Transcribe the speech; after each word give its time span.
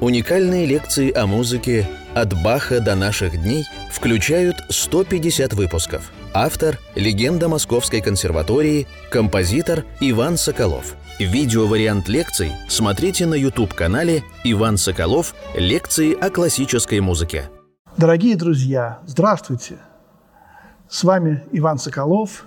Уникальные 0.00 0.64
лекции 0.64 1.12
о 1.12 1.26
музыке 1.26 1.84
«От 2.14 2.32
Баха 2.44 2.78
до 2.78 2.94
наших 2.94 3.32
дней» 3.42 3.64
включают 3.90 4.54
150 4.68 5.54
выпусков. 5.54 6.12
Автор– 6.32 6.78
легенда 6.94 7.48
Московской 7.48 8.00
консерватории, 8.00 8.86
композитор 9.10 9.84
Иван 9.98 10.36
Соколов. 10.36 10.94
Видеовариант 11.18 12.08
лекций 12.08 12.52
смотрите 12.68 13.26
на 13.26 13.34
YouTube-канале 13.34 14.22
«Иван 14.44 14.76
Соколов. 14.76 15.34
Лекции 15.56 16.14
о 16.14 16.30
классической 16.30 17.00
музыке». 17.00 17.50
Дорогие 17.96 18.36
друзья, 18.36 19.00
здравствуйте! 19.04 19.78
С 20.88 21.02
вами 21.02 21.42
Иван 21.50 21.78
Соколов, 21.78 22.46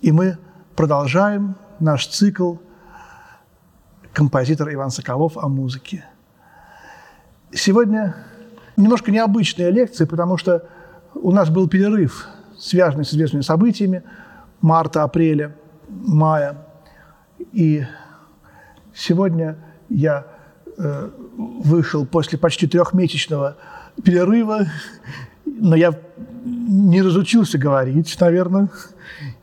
и 0.00 0.10
мы 0.10 0.38
продолжаем 0.74 1.56
наш 1.80 2.06
цикл 2.06 2.54
«Композитор 4.14 4.72
Иван 4.72 4.90
Соколов 4.90 5.36
о 5.36 5.48
музыке». 5.48 6.06
Сегодня 7.54 8.16
немножко 8.76 9.10
необычная 9.10 9.70
лекция, 9.70 10.06
потому 10.06 10.38
что 10.38 10.66
у 11.14 11.32
нас 11.32 11.50
был 11.50 11.68
перерыв, 11.68 12.26
связанный 12.58 13.04
с 13.04 13.12
известными 13.12 13.42
событиями 13.42 14.02
марта, 14.62 15.02
апреля, 15.02 15.54
мая. 15.88 16.66
И 17.52 17.84
сегодня 18.94 19.58
я 19.90 20.26
э, 20.78 21.10
вышел 21.36 22.06
после 22.06 22.38
почти 22.38 22.66
трехмесячного 22.66 23.56
перерыва, 24.02 24.66
но 25.44 25.76
я 25.76 25.92
не 26.44 27.02
разучился 27.02 27.58
говорить, 27.58 28.16
наверное. 28.18 28.70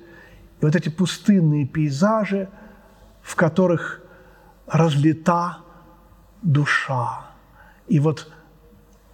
И 0.61 0.65
вот 0.65 0.75
эти 0.75 0.89
пустынные 0.89 1.65
пейзажи, 1.65 2.49
в 3.23 3.37
которых 3.37 4.03
разлита 4.67 5.59
душа. 6.43 7.29
И 7.87 8.01
вот 8.01 8.33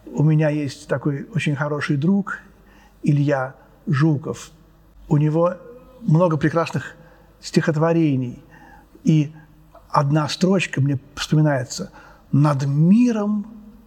у 0.06 0.22
меня 0.22 0.48
есть 0.48 0.88
такой 0.88 1.28
очень 1.34 1.56
хороший 1.56 1.98
друг 1.98 2.38
Илья 3.02 3.54
Жуков. 3.86 4.50
У 5.10 5.19
него 5.19 5.58
много 6.00 6.38
прекрасных 6.38 6.97
стихотворений. 7.42 8.42
И 9.04 9.32
одна 9.91 10.28
строчка 10.28 10.80
мне 10.80 10.98
вспоминается 11.16 11.91
«Над 12.30 12.64
миром 12.64 13.47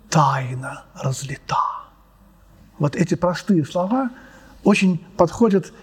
тайна 0.09 0.83
разлита». 0.93 1.55
Вот 2.77 2.95
эти 2.95 3.15
простые 3.15 3.65
слова 3.65 4.11
очень 4.63 5.03
подходят 5.17 5.73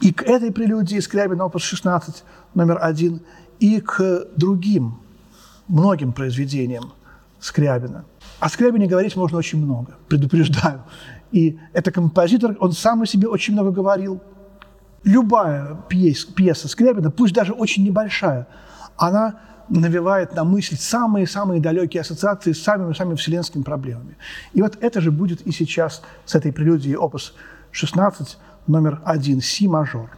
и 0.00 0.12
к 0.12 0.22
этой 0.22 0.52
прелюдии 0.52 0.98
Скрябина, 1.00 1.44
опус 1.44 1.62
16, 1.62 2.24
номер 2.54 2.78
один, 2.80 3.20
и 3.60 3.80
к 3.80 4.26
другим, 4.36 5.00
многим 5.66 6.12
произведениям 6.12 6.92
Скрябина. 7.40 8.04
О 8.40 8.48
Скрябине 8.48 8.86
говорить 8.86 9.16
можно 9.16 9.38
очень 9.38 9.62
много, 9.62 9.96
предупреждаю. 10.08 10.84
И 11.32 11.58
это 11.72 11.90
композитор, 11.90 12.56
он 12.60 12.72
сам 12.72 13.02
о 13.02 13.06
себе 13.06 13.28
очень 13.28 13.52
много 13.52 13.70
говорил– 13.70 14.22
любая 15.08 15.74
пьеса, 15.88 16.30
пьеса 16.32 16.68
Скрябина, 16.68 17.10
пусть 17.10 17.34
даже 17.34 17.54
очень 17.54 17.82
небольшая, 17.82 18.46
она 18.96 19.40
навевает 19.70 20.34
на 20.34 20.44
мысль 20.44 20.76
самые-самые 20.76 21.60
далекие 21.60 22.02
ассоциации 22.02 22.52
с 22.52 22.62
самыми-самыми 22.62 23.16
вселенскими 23.16 23.62
проблемами. 23.62 24.16
И 24.52 24.60
вот 24.60 24.76
это 24.80 25.00
же 25.00 25.10
будет 25.10 25.40
и 25.42 25.52
сейчас 25.52 26.02
с 26.26 26.34
этой 26.34 26.52
прелюдией 26.52 26.96
опус 26.96 27.34
16, 27.70 28.36
номер 28.66 29.00
один, 29.04 29.40
си 29.40 29.66
мажор. 29.66 30.10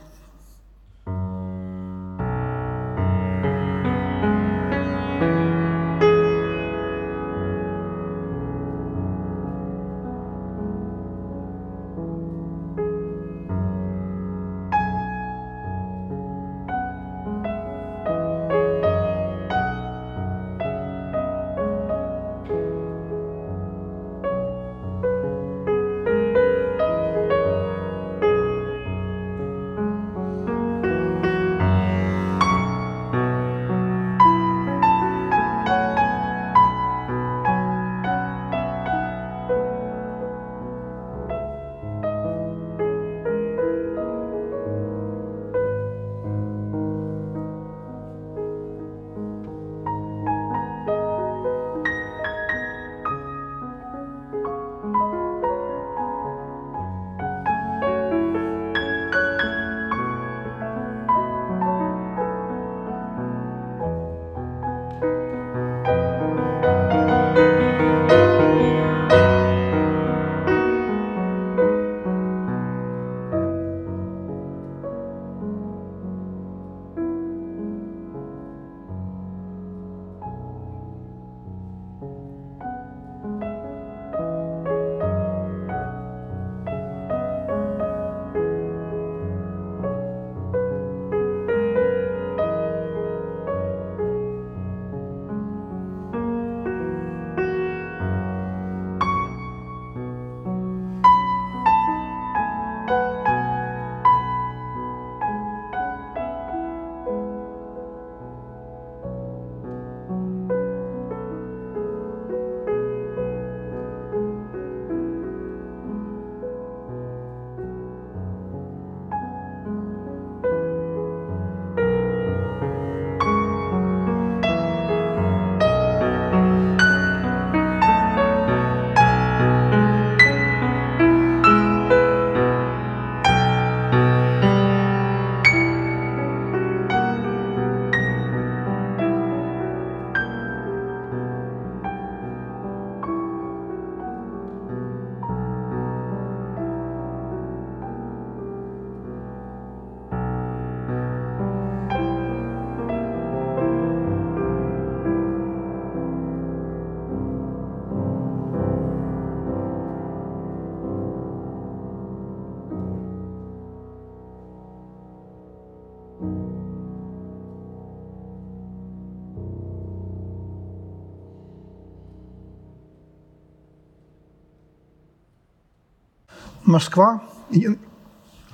Москва, 176.70 177.22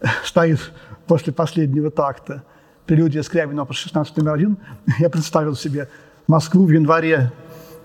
стоит 0.24 0.72
после 1.06 1.32
последнего 1.32 1.90
такта 1.90 2.42
прелюдия 2.84 3.22
Скрябина, 3.22 3.62
опус 3.62 3.78
16 3.78 4.18
номер 4.18 4.34
один. 4.34 4.58
Я 4.98 5.08
представил 5.08 5.56
себе 5.56 5.88
Москву 6.26 6.66
в 6.66 6.70
январе 6.70 7.32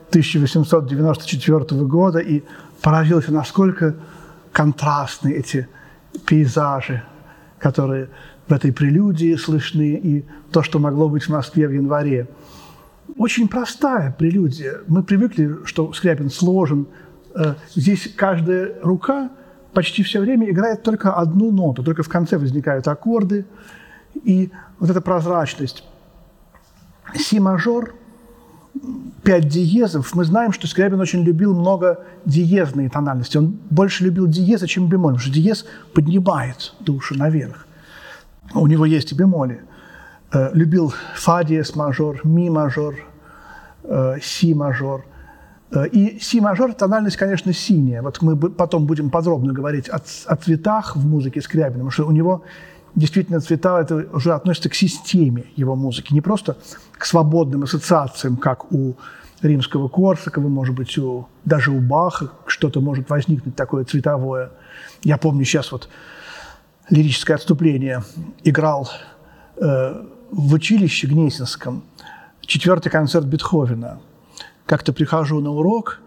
1894 0.09 1.85
года 1.85 2.19
и 2.19 2.44
поразился, 2.81 3.31
насколько 3.31 3.95
контрастны 4.51 5.31
эти 5.31 5.69
пейзажи, 6.25 7.03
которые 7.57 8.09
в 8.47 8.51
этой 8.51 8.73
прелюдии 8.73 9.35
слышны, 9.35 9.94
и 9.94 10.25
то, 10.51 10.62
что 10.62 10.79
могло 10.79 11.07
быть 11.07 11.23
в 11.23 11.29
Москве 11.29 11.69
в 11.69 11.71
январе. 11.71 12.27
Очень 13.17 13.47
простая 13.47 14.12
прелюдия. 14.12 14.79
Мы 14.88 15.01
привыкли, 15.01 15.59
что 15.63 15.94
Скрябин 15.94 16.29
сложен. 16.29 16.88
Э, 17.33 17.56
здесь 17.73 18.13
каждая 18.15 18.75
рука 18.81 19.31
почти 19.73 20.03
все 20.03 20.19
время 20.19 20.50
играет 20.50 20.83
только 20.83 21.13
одну 21.13 21.51
ноту, 21.51 21.81
только 21.81 22.03
в 22.03 22.09
конце 22.09 22.38
возникают 22.38 22.88
аккорды. 22.89 23.45
И 24.25 24.51
вот 24.79 24.89
эта 24.89 25.00
прозрачность. 25.00 25.85
Си-мажор, 27.13 27.95
пять 29.23 29.47
диезов. 29.47 30.13
Мы 30.13 30.25
знаем, 30.25 30.51
что 30.51 30.67
Скрябин 30.67 31.00
очень 31.00 31.23
любил 31.23 31.57
много 31.57 32.03
диезные 32.25 32.89
тональности. 32.89 33.38
Он 33.38 33.57
больше 33.69 34.03
любил 34.03 34.27
диезы, 34.27 34.67
чем 34.67 34.89
бемоль, 34.89 35.13
потому 35.13 35.19
что 35.19 35.33
диез 35.33 35.65
поднимает 35.94 36.73
душу 36.81 37.15
наверх. 37.17 37.65
У 38.53 38.67
него 38.67 38.85
есть 38.85 39.13
и 39.13 39.15
бемоли– 39.15 39.62
любил 40.54 40.94
фа 41.16 41.44
диез 41.44 41.76
мажор, 41.76 42.22
ми 42.24 42.50
мажор, 42.50 42.96
э, 43.84 44.20
си 44.22 44.54
мажор. 44.54 45.06
Э, 45.72 45.88
и 45.88 46.20
си 46.20 46.42
мажор 46.42 46.74
тональность, 46.74 47.18
конечно, 47.18 47.54
синяя. 47.54 48.02
Вот 48.02 48.22
мы 48.22 48.36
потом 48.36 48.86
будем 48.86 49.10
подробно 49.10 49.54
говорить 49.54 49.90
о, 49.90 49.98
о 50.26 50.36
цветах 50.36 50.96
в 50.96 51.08
музыке 51.08 51.42
Скрябина, 51.42 51.74
потому 51.74 51.92
что 51.92 52.06
у 52.06 52.12
него 52.12 52.44
действительно 52.96 53.40
цвета 53.40 53.82
это 53.82 54.08
уже 54.14 54.34
относятся 54.34 54.70
к 54.70 54.76
системе 54.76 55.46
его 55.56 55.76
музыки, 55.76 56.14
не 56.14 56.22
просто 56.22 56.58
к 56.94 57.06
свободным 57.06 57.64
ассоциациям, 57.64 58.38
как 58.38 58.72
у 58.72 58.96
римского 59.42 59.90
Корсакова, 59.90 60.48
может 60.48 60.76
быть, 60.76 60.98
у, 60.98 61.28
даже 61.44 61.72
у 61.72 61.80
Баха 61.80 62.32
что-то 62.48 62.82
может 62.82 63.10
возникнуть 63.10 63.56
такое 63.56 63.84
цветовое. 63.84 64.52
Я 65.04 65.18
помню 65.18 65.44
сейчас 65.46 65.72
вот 65.72 65.90
лирическое 66.90 67.36
отступление 67.36 68.04
играл 68.44 68.90
э, 69.58 70.06
в 70.31 70.54
училище 70.54 71.07
Гнесинском 71.07 71.83
четвертый 72.42 72.89
концерт 72.89 73.25
Бетховена. 73.25 74.00
Как-то 74.66 74.94
прихожу 74.94 75.42
на 75.42 75.51
урок, 75.51 76.00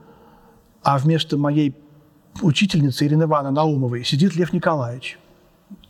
а 0.82 0.98
вместо 0.98 1.36
моей 1.36 1.74
учительницы 2.42 3.06
Ирины 3.06 3.24
Ивановны 3.24 3.56
Наумовой 3.56 4.04
сидит 4.04 4.36
Лев 4.36 4.52
Николаевич, 4.52 5.18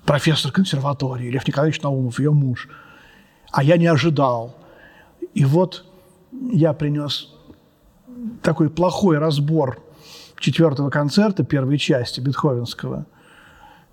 профессор 0.04 0.52
консерватории, 0.52 1.30
Лев 1.30 1.46
Николаевич 1.46 1.82
Наумов, 1.82 2.18
ее 2.18 2.32
муж. 2.32 2.68
А 3.50 3.62
я 3.62 3.76
не 3.76 3.86
ожидал. 3.86 4.56
И 5.34 5.44
вот 5.44 5.84
я 6.32 6.72
принес 6.72 7.32
такой 8.42 8.68
плохой 8.70 9.18
разбор 9.18 9.80
четвертого 10.38 10.90
концерта 10.90 11.44
первой 11.44 11.78
части 11.78 12.20
Бетховенского. 12.20 13.06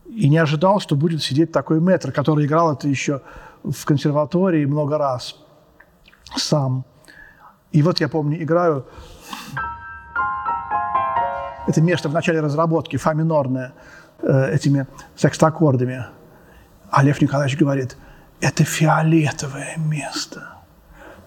И 0.06 0.30
не 0.30 0.38
ожидал, 0.38 0.80
что 0.80 0.96
будет 0.96 1.24
сидеть 1.24 1.52
такой 1.52 1.82
метр, 1.82 2.12
который 2.12 2.46
играл 2.46 2.74
это 2.74 2.88
еще 2.88 3.22
в 3.72 3.86
консерватории 3.86 4.66
много 4.66 4.98
раз 4.98 5.36
сам. 6.36 6.86
И 7.72 7.82
вот 7.82 8.00
я 8.00 8.08
помню, 8.08 8.42
играю 8.42 8.86
это 11.68 11.82
место 11.82 12.10
в 12.10 12.14
начале 12.14 12.42
разработки, 12.42 12.98
фа 12.98 13.14
минорное, 13.14 13.74
э, 14.22 14.54
этими 14.54 14.88
секстаккордами. 15.16 16.06
А 16.92 17.04
Лев 17.04 17.22
Николаевич 17.22 17.58
говорит, 17.58 17.98
это 18.40 18.64
фиолетовое 18.64 19.76
место. 19.78 20.50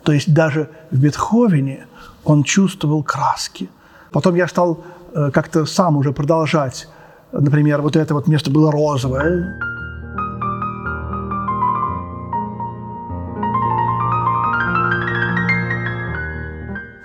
То 0.05 0.13
есть 0.13 0.33
даже 0.33 0.71
в 0.91 0.99
Бетховене 0.99 1.87
он 2.25 2.45
чувствовал 2.45 3.03
краски. 3.03 3.69
Потом 4.13 4.37
я 4.37 4.47
стал 4.49 4.85
э, 5.13 5.31
как-то 5.33 5.67
сам 5.67 5.97
уже 5.97 6.13
продолжать. 6.13 6.89
Например, 7.33 7.83
вот 7.83 7.97
это 7.97 8.15
вот 8.15 8.29
место 8.29 8.51
было 8.51 8.73
розовое. 8.73 9.59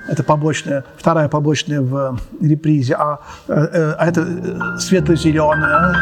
Это 0.07 0.23
побочная, 0.23 0.83
вторая 0.97 1.29
побочная 1.29 1.81
в 1.81 2.19
репризе, 2.41 2.95
а, 2.95 3.19
э, 3.47 3.53
э, 3.53 3.91
а 3.97 4.07
это 4.07 4.79
светло-зеленая. 4.79 5.95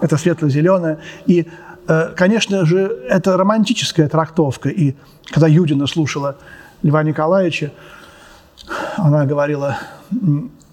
Это 0.00 0.16
светло-зеленая. 0.16 0.98
И, 1.26 1.46
э, 1.86 2.12
конечно 2.16 2.64
же, 2.64 3.04
это 3.08 3.36
романтическая 3.36 4.08
трактовка. 4.08 4.68
И 4.70 4.96
когда 5.26 5.46
Юдина 5.46 5.86
слушала 5.86 6.36
Льва 6.82 7.02
Николаевича, 7.02 7.72
она 8.96 9.26
говорила, 9.26 9.78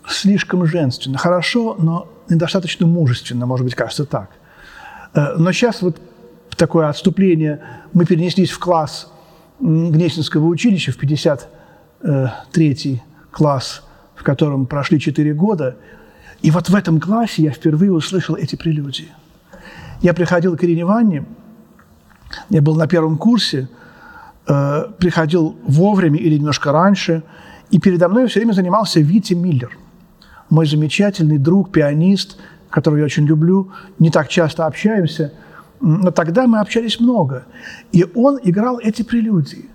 слишком 0.08 0.66
женственно, 0.66 1.18
хорошо, 1.18 1.76
но 1.78 2.08
недостаточно 2.30 2.88
мужественно, 2.88 3.46
может 3.46 3.66
быть, 3.66 3.76
кажется 3.76 4.06
так. 4.06 4.30
Но 5.14 5.52
сейчас 5.52 5.82
вот 5.82 6.00
такое 6.62 6.90
отступление, 6.90 7.60
мы 7.92 8.06
перенеслись 8.06 8.52
в 8.52 8.60
класс 8.60 9.12
Гнесинского 9.60 10.46
училища 10.46 10.92
в 10.92 10.98
53 10.98 13.02
класс, 13.32 13.84
в 14.16 14.24
котором 14.24 14.68
прошли 14.68 15.00
4 15.00 15.34
года. 15.34 15.78
И 16.44 16.52
вот 16.52 16.70
в 16.70 16.76
этом 16.76 17.00
классе 17.00 17.42
я 17.42 17.52
впервые 17.52 17.92
услышал 17.92 18.36
эти 18.36 18.56
прелюдии. 18.56 19.10
Я 20.02 20.14
приходил 20.14 20.56
к 20.56 20.64
Ирине 20.64 20.86
Ванне, 20.86 21.26
я 22.50 22.62
был 22.62 22.76
на 22.76 22.88
первом 22.88 23.18
курсе, 23.18 23.68
э, 24.48 24.84
приходил 25.00 25.56
вовремя 25.64 26.20
или 26.20 26.38
немножко 26.38 26.72
раньше, 26.72 27.24
и 27.72 27.80
передо 27.80 28.08
мной 28.08 28.28
все 28.28 28.40
время 28.40 28.54
занимался 28.54 29.00
Вити 29.00 29.34
Миллер, 29.34 29.76
мой 30.52 30.68
замечательный 30.68 31.40
друг, 31.40 31.72
пианист, 31.72 32.38
которого 32.70 33.00
я 33.00 33.06
очень 33.06 33.26
люблю, 33.26 33.72
не 33.98 34.12
так 34.12 34.28
часто 34.28 34.68
общаемся– 34.68 35.34
но 35.82 36.12
тогда 36.12 36.48
мы 36.48 36.60
общались 36.60 37.00
много. 37.00 37.46
И 37.92 38.06
он 38.16 38.40
играл 38.44 38.80
эти 38.80 39.02
прелюдии. 39.02 39.66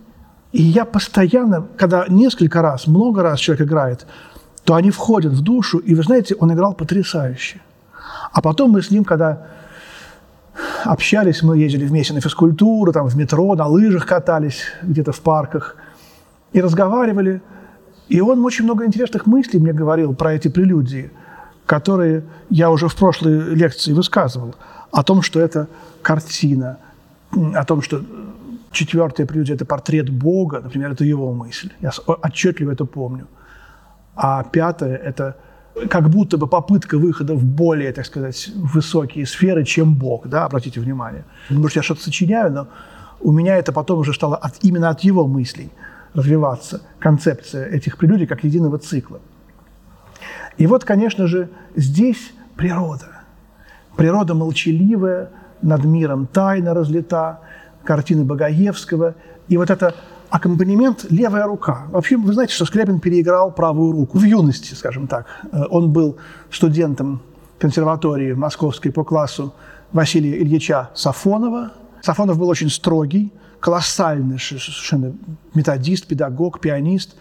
И 0.53 0.63
я 0.63 0.85
постоянно, 0.85 1.67
когда 1.77 2.07
несколько 2.09 2.63
раз, 2.63 2.87
много 2.87 3.23
раз 3.23 3.41
человек 3.41 3.67
играет, 3.67 4.07
то 4.65 4.75
они 4.75 4.91
входят 4.91 5.33
в 5.33 5.43
душу, 5.43 5.79
и 5.79 5.95
вы 5.95 6.03
знаете, 6.03 6.35
он 6.39 6.53
играл 6.53 6.75
потрясающе. 6.75 7.61
А 8.33 8.41
потом 8.41 8.71
мы 8.71 8.83
с 8.83 8.91
ним, 8.91 9.05
когда 9.05 9.47
общались, 10.85 11.43
мы 11.43 11.59
ездили 11.59 11.85
вместе 11.85 12.15
на 12.15 12.21
физкультуру, 12.21 12.93
там 12.93 13.09
в 13.09 13.17
метро, 13.17 13.55
на 13.55 13.67
лыжах 13.67 14.07
катались 14.07 14.63
где-то 14.83 15.13
в 15.13 15.21
парках 15.21 15.77
и 16.53 16.61
разговаривали. 16.61 17.43
И 18.09 18.21
он 18.21 18.45
очень 18.45 18.65
много 18.65 18.87
интересных 18.87 19.27
мыслей 19.27 19.59
мне 19.61 19.73
говорил 19.73 20.15
про 20.15 20.33
эти 20.33 20.49
прелюдии, 20.49 21.11
которые 21.66 22.25
я 22.49 22.70
уже 22.70 22.88
в 22.88 22.94
прошлой 22.94 23.54
лекции 23.54 23.92
высказывал– 23.92 24.54
о 24.96 25.02
том, 25.02 25.23
что 25.23 25.40
это 25.40 25.68
картина, 26.02 26.78
о 27.30 27.64
том, 27.64 27.82
что 27.82 28.02
четвертая 28.70 29.26
прелюдия– 29.26 29.54
это 29.56 29.64
портрет 29.64 30.11
Бога, 30.11 30.61
например, 30.61 30.92
это 30.92 31.04
его 31.04 31.32
мысль. 31.32 31.70
Я 31.80 31.90
отчетливо 32.06 32.73
это 32.73 32.85
помню. 32.85 33.26
А 34.14 34.42
пятая– 34.44 34.96
это 35.04 35.37
как 35.90 36.08
будто 36.08 36.38
бы 36.38 36.46
попытка 36.46 36.96
выхода 36.96 37.35
в 37.35 37.44
более, 37.44 37.92
так 37.92 38.06
сказать, 38.06 38.50
высокие 38.54 39.26
сферы, 39.26 39.64
чем 39.64 39.94
Бог, 39.94 40.26
да, 40.28 40.46
обратите 40.46 40.80
внимание. 40.80 41.25
Может, 41.50 41.76
я 41.76 41.82
что-то 41.82 42.02
сочиняю, 42.02 42.50
но 42.50 42.68
у 43.20 43.32
меня 43.32 43.56
это 43.56 43.73
потом 43.73 43.99
уже 43.99 44.14
стало 44.14 44.37
от, 44.37 44.54
именно 44.62 44.88
от 44.88 45.00
его 45.00 45.26
мыслей 45.26 45.70
развиваться, 46.14 46.80
концепция 46.99 47.68
этих 47.68 47.99
прелюдий 47.99 48.26
как 48.26 48.44
единого 48.44 48.78
цикла. 48.78 49.20
И 50.59 50.67
вот, 50.67 50.85
конечно 50.85 51.27
же, 51.27 51.51
здесь 51.75 52.33
природа. 52.57 53.23
Природа 53.97 54.35
молчаливая, 54.35 55.31
над 55.63 55.85
миром 55.85 56.27
тайна 56.27 56.75
разлита, 56.75 57.41
картины 57.85 58.25
Богоевского. 58.25 59.15
И 59.49 59.57
вот 59.57 59.71
это 59.71 59.95
аккомпанемент 60.31 61.07
«Левая 61.11 61.47
рука». 61.47 61.87
Вообще, 61.91 62.17
вы 62.17 62.33
знаете, 62.33 62.55
что 62.55 62.65
Скрябин 62.65 63.01
переиграл 63.01 63.51
правую 63.53 63.93
руку 63.93 64.19
в 64.19 64.23
юности, 64.23 64.75
скажем 64.75 65.07
так. 65.07 65.27
Э, 65.53 65.65
он 65.71 65.93
был 65.93 66.17
студентом 66.51 67.23
консерватории 67.59 68.33
московской 68.33 68.93
по 68.93 69.05
классу 69.05 69.55
Василия 69.93 70.39
Ильича 70.43 70.91
Сафонова. 70.95 71.73
Сафонов 72.03 72.39
был 72.39 72.49
очень 72.49 72.71
строгий, 72.71 73.33
колоссальный 73.61 74.39
совершенно 74.39 75.15
методист, 75.55 76.07
педагог, 76.07 76.61
пианист. 76.61 77.17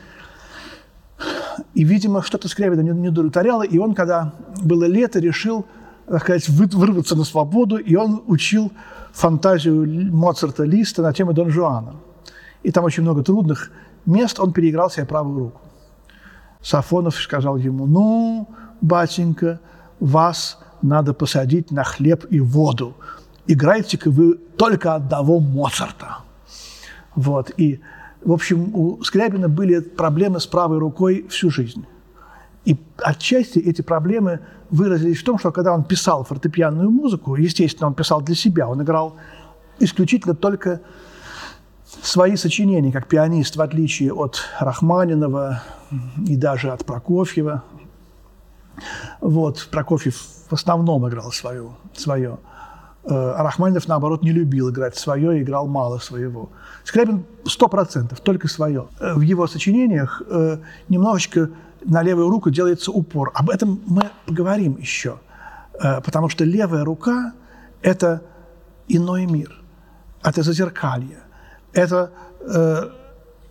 И, 1.74 1.84
видимо, 1.84 2.22
что-то 2.22 2.48
Скрябина 2.48 2.82
не 2.82 3.10
удовлетворяло, 3.10 3.64
и 3.64 3.78
он, 3.78 3.94
когда 3.94 4.34
было 4.62 4.86
лето, 4.86 5.20
решил 5.20 5.66
так 6.08 6.22
сказать, 6.22 6.50
вырваться 6.50 7.16
на 7.16 7.24
свободу, 7.24 7.78
и 7.78 7.96
он 7.96 8.24
учил 8.28 8.72
фантазию 9.12 10.14
Моцарта 10.14 10.64
Листа 10.64 11.02
на 11.02 11.14
тему 11.14 11.34
Дон 11.34 11.50
Жуана. 11.50 11.96
И 12.64 12.72
там 12.72 12.84
очень 12.84 13.04
много 13.04 13.24
трудных 13.24 13.72
мест, 14.06 14.40
он 14.40 14.54
переиграл 14.54 14.90
себе 14.90 15.06
правую 15.06 15.40
руку. 15.40 15.62
Сафонов 16.62 17.16
сказал 17.16 17.58
ему, 17.58 17.86
ну, 17.86 18.50
батенька, 18.82 19.60
вас 20.00 20.60
надо 20.82 21.14
посадить 21.14 21.72
на 21.72 21.84
хлеб 21.84 22.26
и 22.30 22.40
воду. 22.40 22.96
Играйте-ка 23.48 24.10
вы 24.10 24.36
только 24.36 24.96
одного 24.96 25.40
Моцарта. 25.40 26.20
Вот. 27.16 27.52
И, 27.58 27.82
в 28.26 28.32
общем, 28.32 28.76
у 28.76 29.04
Скрябина 29.04 29.48
были 29.48 29.80
проблемы 29.80 30.40
с 30.40 30.48
правой 30.48 30.80
рукой 30.80 31.28
всю 31.30 31.52
жизнь. 31.52 31.86
И 32.66 32.76
отчасти 32.98 33.60
эти 33.60 33.84
проблемы 33.84 34.40
выразились 34.72 35.20
в 35.20 35.24
том, 35.24 35.38
что 35.38 35.52
когда 35.52 35.74
он 35.74 35.84
писал 35.84 36.24
фортепианную 36.24 36.90
музыку, 36.90 37.36
естественно, 37.36 37.88
он 37.88 37.94
писал 37.94 38.22
для 38.22 38.34
себя, 38.34 38.68
он 38.68 38.82
играл 38.82 39.16
исключительно 39.78 40.34
только 40.34 40.82
свои 42.02 42.36
сочинения, 42.36 42.92
как 42.92 43.08
пианист, 43.08 43.56
в 43.56 43.62
отличие 43.62 44.12
от 44.12 44.42
Рахманинова 44.60 45.62
и 46.28 46.36
даже 46.36 46.72
от 46.72 46.84
Прокофьева. 46.84 47.64
Вот, 49.22 49.68
Прокофьев 49.70 50.16
в 50.50 50.54
основном 50.54 51.08
играл 51.08 51.32
свое. 51.32 51.70
свое. 51.94 52.40
А 53.08 53.44
Рахманинов, 53.44 53.88
наоборот, 53.88 54.24
не 54.24 54.32
любил 54.32 54.72
играть 54.72 54.96
свое 54.98 55.38
и 55.40 55.44
играл 55.44 55.68
мало 55.68 56.00
своего. 56.00 56.50
Скрябин 56.84 57.26
сто 57.46 57.68
процентов, 57.68 58.20
только 58.20 58.48
свое. 58.48 58.88
В 59.00 59.22
его 59.22 59.48
сочинениях 59.48 60.24
э, 60.28 60.58
немножечко 60.90 61.50
на 61.84 62.02
левую 62.02 62.30
руку 62.30 62.50
делается 62.50 62.92
упор. 62.92 63.32
Об 63.36 63.50
этом 63.50 63.82
мы 63.86 64.10
поговорим 64.26 64.78
еще, 64.78 65.20
э, 65.74 66.02
потому 66.02 66.30
что 66.30 66.44
левая 66.44 66.84
рука– 66.84 67.34
это 67.82 68.24
иной 68.88 69.26
мир, 69.26 69.56
это 70.24 70.42
зазеркалье, 70.42 71.20
это 71.74 72.12
э, 72.42 72.90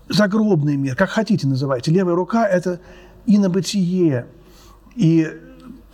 загробный 0.09 0.77
мир, 0.77 0.97
как 0.97 1.11
хотите 1.11 1.47
называйте. 1.47 1.91
Левая 1.91 2.15
рука– 2.17 2.47
это 2.49 2.81
инобытие. 3.27 4.27
И 4.97 5.29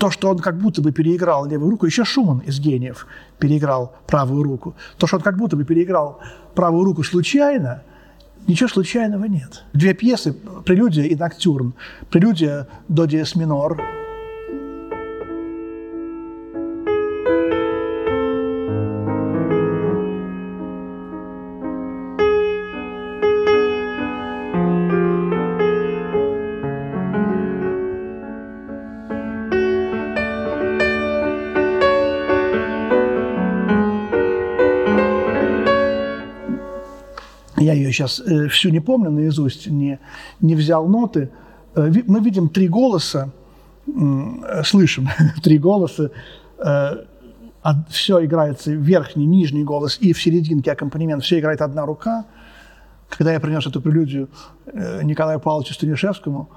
то, 0.00 0.11
что 0.11 0.30
он 0.30 0.38
как 0.38 0.59
будто 0.59 0.80
бы 0.80 0.92
переиграл 0.92 1.47
левую 1.47 1.71
руку, 1.71 1.85
еще 1.85 2.04
Шуман 2.04 2.38
из 2.38 2.59
гениев 2.59 3.07
переиграл 3.38 3.95
правую 4.07 4.42
руку. 4.42 4.75
То, 4.97 5.07
что 5.07 5.19
он 5.19 5.23
как 5.23 5.37
будто 5.37 5.57
бы 5.57 5.64
переиграл 5.64 6.19
правую 6.54 6.85
руку 6.85 7.04
случайно– 7.04 7.83
Ничего 8.47 8.71
случайного 8.71 9.26
нет. 9.26 9.64
Две 9.75 9.92
пьесы 9.92 10.33
«Прелюдия» 10.64 11.04
и 11.04 11.14
«Ноктюрн». 11.14 11.75
«Прелюдия» 12.11 12.66
до 12.88 13.04
диез 13.04 13.37
минор– 13.37 13.83
я 37.71 37.75
ее 37.75 37.93
сейчас 37.93 38.21
э, 38.21 38.49
всю 38.49 38.71
не 38.71 38.81
помню 38.81 39.11
наизусть, 39.11 39.67
не, 39.67 39.99
не 40.41 40.55
взял 40.55 40.89
ноты. 40.89 41.31
Э, 41.75 41.93
мы 42.07 42.21
видим 42.21 42.49
три 42.49 42.69
голоса, 42.69 43.31
э, 43.87 44.62
слышим 44.65 45.09
три 45.43 45.59
голоса, 45.59 46.11
все 47.89 48.25
играется 48.25 48.73
верхний, 48.73 49.27
нижний 49.27 49.65
голос 49.65 49.99
и 50.00 50.12
в 50.12 50.21
серединке 50.21 50.73
аккомпанемент, 50.73 51.23
все 51.23 51.39
играет 51.39 51.62
одна 51.62 51.87
рука. 51.87 52.25
Когда 53.09 53.33
я 53.33 53.41
принес 53.41 53.67
эту 53.67 53.81
прелюдию 53.81 54.29
Николаю 55.03 55.41
Павловичу 55.41 55.75
Станишевскому, 55.75 56.49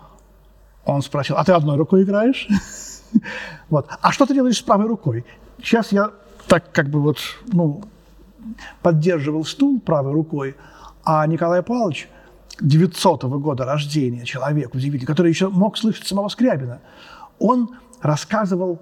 он 0.85 1.01
спросил, 1.01 1.37
а 1.37 1.43
ты 1.43 1.53
одной 1.53 1.77
рукой 1.77 2.03
играешь? 2.03 2.47
вот. 3.69 3.87
А 4.01 4.11
что 4.11 4.25
ты 4.25 4.33
делаешь 4.33 4.57
с 4.57 4.61
правой 4.61 4.87
рукой? 4.87 5.25
Сейчас 5.61 5.93
я 5.93 6.11
так 6.47 6.71
как 6.73 6.89
бы 6.89 7.01
вот, 7.01 7.17
ну, 7.47 7.83
поддерживал 8.81 9.45
стул 9.45 9.79
правой 9.79 10.13
рукой, 10.13 10.55
а 11.03 11.25
Николай 11.27 11.61
Павлович 11.61 12.09
900 12.61 13.23
-го 13.23 13.39
года 13.39 13.65
рождения, 13.65 14.25
человек 14.25 14.73
удивительный, 14.73 15.07
который 15.07 15.29
еще 15.29 15.49
мог 15.49 15.77
слышать 15.77 16.07
самого 16.07 16.29
Скрябина, 16.29 16.79
он 17.39 17.69
рассказывал, 18.01 18.79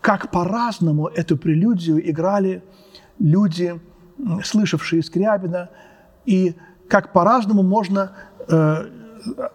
как 0.00 0.30
по-разному 0.30 1.06
эту 1.06 1.36
прелюдию 1.36 2.10
играли 2.10 2.62
люди, 3.18 3.80
слышавшие 4.42 5.02
Скрябина, 5.02 5.68
и 6.24 6.56
как 6.88 7.12
по-разному 7.12 7.62
можно 7.62 8.12
э, 8.48 8.86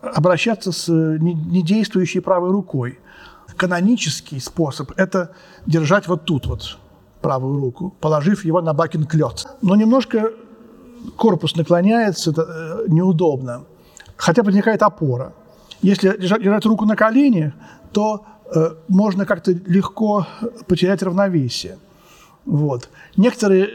обращаться 0.02 0.72
с 0.72 0.88
недействующей 0.88 2.22
правой 2.22 2.52
рукой. 2.52 3.00
Канонический 3.56 4.40
способ– 4.40 4.92
это 4.98 5.32
держать 5.66 6.08
вот 6.08 6.26
тут 6.26 6.46
вот 6.46 6.78
правую 7.22 7.60
руку, 7.60 7.96
положив 8.00 8.46
его 8.46 8.62
на 8.62 8.74
бакин 8.74 9.06
клет. 9.06 9.48
Но 9.62 9.76
немножко 9.76 10.32
корпус 11.16 11.56
наклоняется, 11.56 12.32
это 12.32 12.42
э, 12.42 12.86
неудобно. 12.88 13.64
Хотя 14.16 14.44
возникает 14.44 14.82
опора. 14.82 15.34
Если 15.82 16.18
держать, 16.18 16.42
держать 16.42 16.66
руку 16.66 16.86
на 16.86 16.96
колене, 16.96 17.54
то 17.92 18.26
э, 18.54 18.76
можно 18.88 19.26
как-то 19.26 19.52
легко 19.52 20.28
потерять 20.68 21.04
равновесие. 21.04 21.78
Вот. 22.46 22.90
Некоторые 23.16 23.70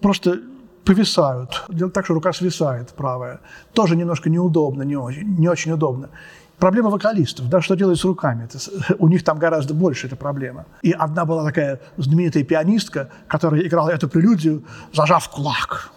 просто 0.00 0.40
повисают, 0.84 1.64
делают 1.68 1.94
так, 1.94 2.04
что 2.04 2.14
рука 2.14 2.32
свисает 2.32 2.90
правая. 2.90 3.40
Тоже 3.72 3.96
немножко 3.96 4.30
неудобно, 4.30 4.82
не 4.82 4.96
очень, 4.96 5.36
не 5.38 5.48
очень 5.48 5.72
удобно. 5.72 6.10
Проблема 6.58 6.90
вокалистов, 6.90 7.48
да, 7.48 7.60
что 7.60 7.74
делать 7.74 7.98
с 7.98 8.04
руками? 8.04 8.44
Это, 8.44 8.58
у 8.98 9.08
них 9.08 9.24
там 9.24 9.38
гораздо 9.38 9.74
больше 9.74 10.06
эта 10.06 10.16
проблема. 10.16 10.66
И 10.82 10.92
одна 10.92 11.24
была 11.24 11.44
такая 11.44 11.80
знаменитая 11.96 12.44
пианистка, 12.44 13.08
которая 13.26 13.62
играла 13.62 13.90
эту 13.90 14.08
прелюдию, 14.08 14.62
зажав 14.92 15.28
кулак 15.30 15.90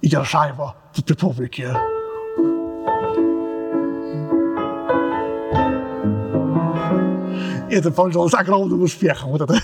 и 0.00 0.08
держа 0.08 0.48
его 0.48 0.74
при 1.06 1.14
публике. 1.14 1.74
И 7.70 7.74
это 7.74 7.90
пользовалось 7.90 8.34
огромным 8.34 8.82
успехом. 8.82 9.30
Вот 9.30 9.42
это. 9.42 9.58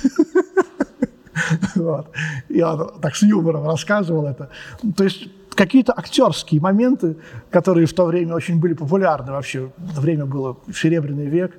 вот. 1.77 2.11
Я 2.49 2.77
так 3.01 3.17
с 3.17 3.23
юмором 3.23 3.67
рассказывал 3.67 4.27
это. 4.27 4.51
То 4.97 5.05
есть 5.05 5.29
какие-то 5.55 5.93
актерские 5.97 6.61
моменты, 6.61 7.17
которые 7.51 7.87
в 7.87 7.95
то 7.95 8.05
время 8.05 8.35
очень 8.35 8.61
были 8.61 8.75
популярны 8.75 9.33
вообще, 9.33 9.73
время 9.79 10.27
было 10.27 10.59
Серебряный 10.73 11.27
век, 11.27 11.53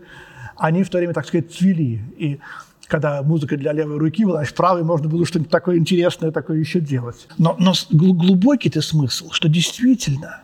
они 0.57 0.83
в 0.83 0.89
то 0.89 0.97
время, 0.97 1.13
так 1.13 1.25
сказать, 1.25 1.53
цвели. 1.53 2.01
И 2.17 2.39
когда 2.87 3.23
музыка 3.23 3.57
для 3.57 3.73
левой 3.73 3.97
руки 3.97 4.25
была, 4.25 4.43
в 4.43 4.53
правой 4.53 4.83
можно 4.83 5.09
было 5.09 5.25
что-нибудь 5.25 5.51
такое 5.51 5.77
интересное 5.77 6.31
такое 6.31 6.59
еще 6.59 6.79
делать. 6.79 7.27
Но, 7.37 7.55
но 7.57 7.73
глубокий-то 7.91 8.81
смысл, 8.81 9.31
что 9.31 9.49
действительно 9.49 10.43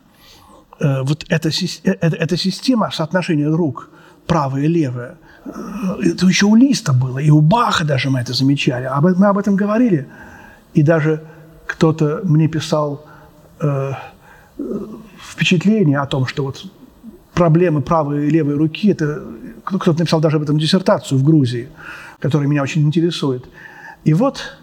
э, 0.79 1.01
вот 1.03 1.25
эта, 1.29 1.49
э, 1.49 1.91
эта, 2.01 2.15
эта 2.15 2.37
система 2.37 2.89
соотношения 2.91 3.49
рук, 3.49 3.89
правая 4.25 4.63
и 4.63 4.67
левая, 4.67 5.17
э, 5.45 5.49
это 6.03 6.25
еще 6.25 6.47
у 6.47 6.55
Листа 6.55 6.93
было, 6.93 7.19
и 7.19 7.29
у 7.29 7.41
Баха 7.41 7.85
даже 7.85 8.09
мы 8.09 8.19
это 8.19 8.33
замечали, 8.33 8.89
мы 9.01 9.27
об 9.27 9.37
этом 9.37 9.55
говорили. 9.55 10.07
И 10.73 10.81
даже 10.81 11.23
кто-то 11.67 12.21
мне 12.23 12.47
писал 12.47 13.05
э, 13.59 13.91
впечатление 15.29 15.99
о 15.99 16.07
том, 16.07 16.25
что 16.25 16.43
вот 16.43 16.65
проблемы 17.33 17.81
правой 17.81 18.27
и 18.27 18.29
левой 18.31 18.55
руки, 18.55 18.89
это 18.89 19.23
кто-то 19.63 19.99
написал 19.99 20.21
даже 20.21 20.37
об 20.37 20.43
этом 20.43 20.57
диссертацию 20.57 21.19
в 21.19 21.23
Грузии– 21.23 21.69
который 22.21 22.47
меня 22.47 22.63
очень 22.63 22.83
интересует. 22.83 23.45
И 24.05 24.13
вот, 24.13 24.57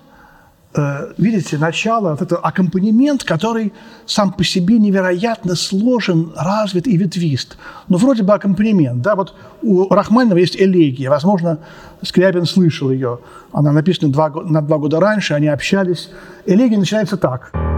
э, 0.75 1.13
видите, 1.19 1.59
начало, 1.59 2.11
вот 2.11 2.23
это 2.23 2.37
аккомпанемент, 2.37 3.25
который 3.25 3.73
сам 4.07 4.33
по 4.33 4.45
себе 4.45 4.79
невероятно 4.79 5.55
сложен, 5.55 6.33
развит 6.37 6.87
и 6.87 6.97
ветвист. 6.97 7.59
Ну, 7.89 7.99
вроде 7.99 8.23
бы 8.23 8.33
аккомпанемент, 8.33 9.03
да, 9.03 9.15
вот 9.15 9.35
у 9.63 9.93
Рахманинова 9.93 10.39
есть 10.39 10.57
элегия, 10.57 11.11
возможно, 11.11 11.59
Скрябин 12.03 12.47
слышал 12.47 12.91
ее, 12.91 13.19
она 13.53 13.73
написана 13.73 14.13
два, 14.13 14.31
на 14.31 14.63
два 14.63 14.79
года 14.79 15.01
раньше, 15.01 15.35
они 15.35 15.49
общались. 15.49 16.11
Элегия 16.47 16.79
начинается 16.79 17.17
так– 17.17 17.53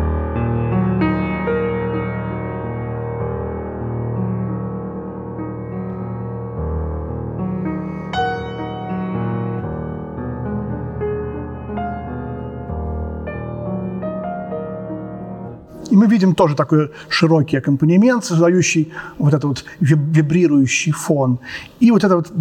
мы 16.00 16.06
видим 16.06 16.34
тоже 16.34 16.54
такой 16.56 16.90
широкий 17.10 17.58
аккомпанемент, 17.58 18.24
создающий 18.24 18.90
вот 19.18 19.34
этот 19.34 19.44
вот 19.44 19.64
вибрирующий 19.80 20.92
фон. 20.92 21.38
И 21.78 21.90
вот 21.90 22.04
это 22.04 22.16
вот 22.16 22.32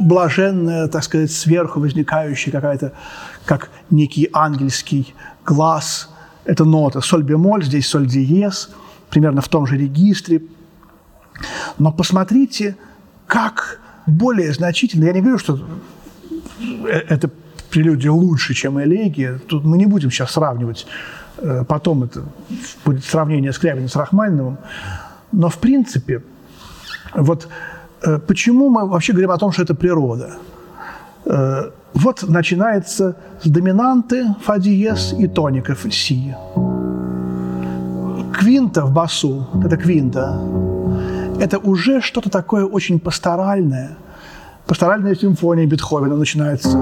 блаженная, 0.00 0.86
так 0.86 1.02
сказать, 1.02 1.32
сверху 1.32 1.80
возникающая 1.80 2.52
какая-то, 2.52 2.92
как 3.46 3.70
некий 3.90 4.28
ангельский 4.32 5.12
глаз. 5.44 6.08
Это 6.44 6.64
нота 6.64 7.00
соль 7.00 7.24
бемоль, 7.24 7.64
здесь 7.64 7.88
соль 7.88 8.06
диез, 8.06 8.70
примерно 9.10 9.40
в 9.40 9.48
том 9.48 9.66
же 9.66 9.76
регистре. 9.76 10.42
Но 11.78 11.90
посмотрите, 11.90 12.76
как 13.26 13.80
более 14.06 14.52
значительно, 14.52 15.06
я 15.06 15.12
не 15.12 15.20
говорю, 15.20 15.38
что 15.38 15.58
э, 16.60 17.02
это 17.08 17.28
прелюдия 17.70 18.12
лучше, 18.12 18.54
чем 18.54 18.80
элегия. 18.80 19.40
Тут 19.48 19.64
мы 19.64 19.78
не 19.78 19.86
будем 19.86 20.12
сейчас 20.12 20.30
сравнивать. 20.30 20.86
Э, 21.38 21.64
потом 21.66 22.04
это 22.04 22.22
будет 22.84 23.04
сравнение 23.04 23.52
Скрябина 23.52 23.88
с 23.88 23.96
Рахманиновым. 23.96 24.58
Но, 25.32 25.48
в 25.48 25.58
принципе, 25.58 26.22
вот 27.14 27.48
э, 28.02 28.18
почему 28.18 28.68
мы 28.68 28.86
вообще 28.86 29.12
говорим 29.12 29.30
о 29.30 29.38
том, 29.38 29.52
что 29.52 29.62
это 29.62 29.74
природа? 29.74 30.34
Э, 31.26 31.70
вот 31.94 32.24
начинается 32.28 33.16
с 33.42 33.48
доминанты 33.48 34.34
фа 34.42 34.58
диез 34.58 35.14
и 35.18 35.28
тоников 35.28 35.86
си. 35.92 36.34
Квинта 38.32 38.84
в 38.84 38.92
басу, 38.92 39.46
это 39.64 39.76
квинта, 39.76 40.40
это 41.40 41.58
уже 41.58 42.00
что-то 42.00 42.30
такое 42.30 42.64
очень 42.64 42.98
пасторальное. 42.98 43.96
Пасторальная 44.66 45.14
симфония 45.14 45.66
Бетховена 45.66 46.16
начинается 46.16 46.78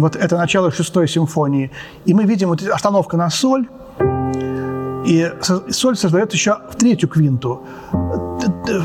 Вот 0.00 0.16
это 0.16 0.36
начало 0.36 0.70
шестой 0.70 1.06
симфонии. 1.08 1.70
И 2.06 2.14
мы 2.14 2.24
видим 2.24 2.48
вот 2.48 2.62
остановка 2.62 3.16
на 3.16 3.28
соль, 3.30 3.68
и 5.06 5.30
соль 5.70 5.96
создает 5.96 6.32
еще 6.32 6.56
в 6.70 6.76
третью 6.76 7.08
квинту, 7.08 7.60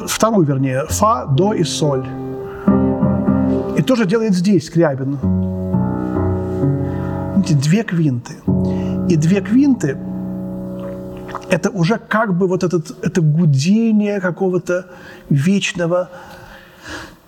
вторую, 0.08 0.46
вернее, 0.46 0.86
фа, 0.90 1.26
до 1.26 1.54
и 1.54 1.64
соль. 1.64 2.06
И 3.78 3.82
тоже 3.82 4.06
делает 4.06 4.34
здесь 4.34 4.68
Скрябин. 4.68 5.18
Видите, 7.38 7.56
две 7.56 7.84
квинты. 7.84 8.34
И 9.10 9.16
две 9.16 9.42
квинты– 9.42 9.98
это 11.50 11.70
уже 11.70 11.98
как 11.98 12.38
бы 12.38 12.48
вот 12.48 12.64
этот, 12.64 12.92
это 13.06 13.22
гудение 13.22 14.20
какого-то 14.20 14.88
вечного 15.30 16.10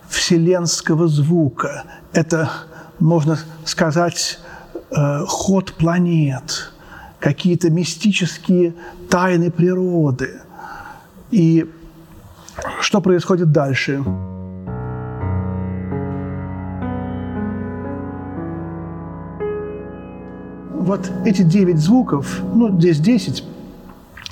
вселенского 0.08 1.08
звука. 1.08 1.84
Это 2.12 2.50
можно 3.00 3.38
сказать, 3.64 4.38
э, 4.90 5.24
ход 5.26 5.72
планет, 5.74 6.72
какие-то 7.18 7.70
мистические 7.70 8.74
тайны 9.08 9.50
природы. 9.50 10.40
И 11.30 11.70
что 12.80 13.00
происходит 13.00 13.52
дальше? 13.52 14.02
Вот 20.72 21.10
эти 21.26 21.42
девять 21.42 21.78
звуков, 21.78 22.40
ну, 22.54 22.78
здесь 22.80 22.98
десять, 22.98 23.44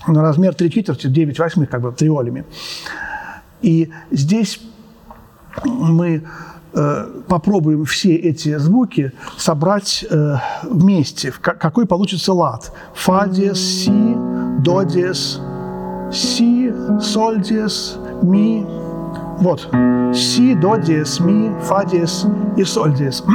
но 0.07 0.23
размер 0.23 0.55
три 0.55 0.71
четверти, 0.71 1.07
девять 1.09 1.39
восьмых, 1.39 1.69
как 1.69 1.83
бы, 1.83 1.93
триолями. 1.93 2.47
И 3.61 3.91
здесь 4.11 4.61
мы 5.65 6.25
попробуем 7.29 7.85
все 7.85 8.15
эти 8.15 8.59
звуки 8.59 9.13
собрать 9.37 10.05
э, 10.11 10.37
вместе. 10.65 11.33
Какой 11.41 11.87
получится 11.87 12.33
лад? 12.33 12.73
Фа 12.95 13.27
диез, 13.27 13.59
си, 13.59 14.17
до 14.61 14.83
диез, 14.85 15.41
си, 16.13 16.73
соль 17.01 17.41
диез, 17.41 17.99
ми. 18.23 18.67
Вот. 19.39 19.69
Си, 20.15 20.55
до 20.55 20.77
диез, 20.77 21.21
ми, 21.21 21.51
фа 21.61 21.85
диез 21.85 22.27
и 22.57 22.65
соль 22.65 22.95
диез. 22.95 23.23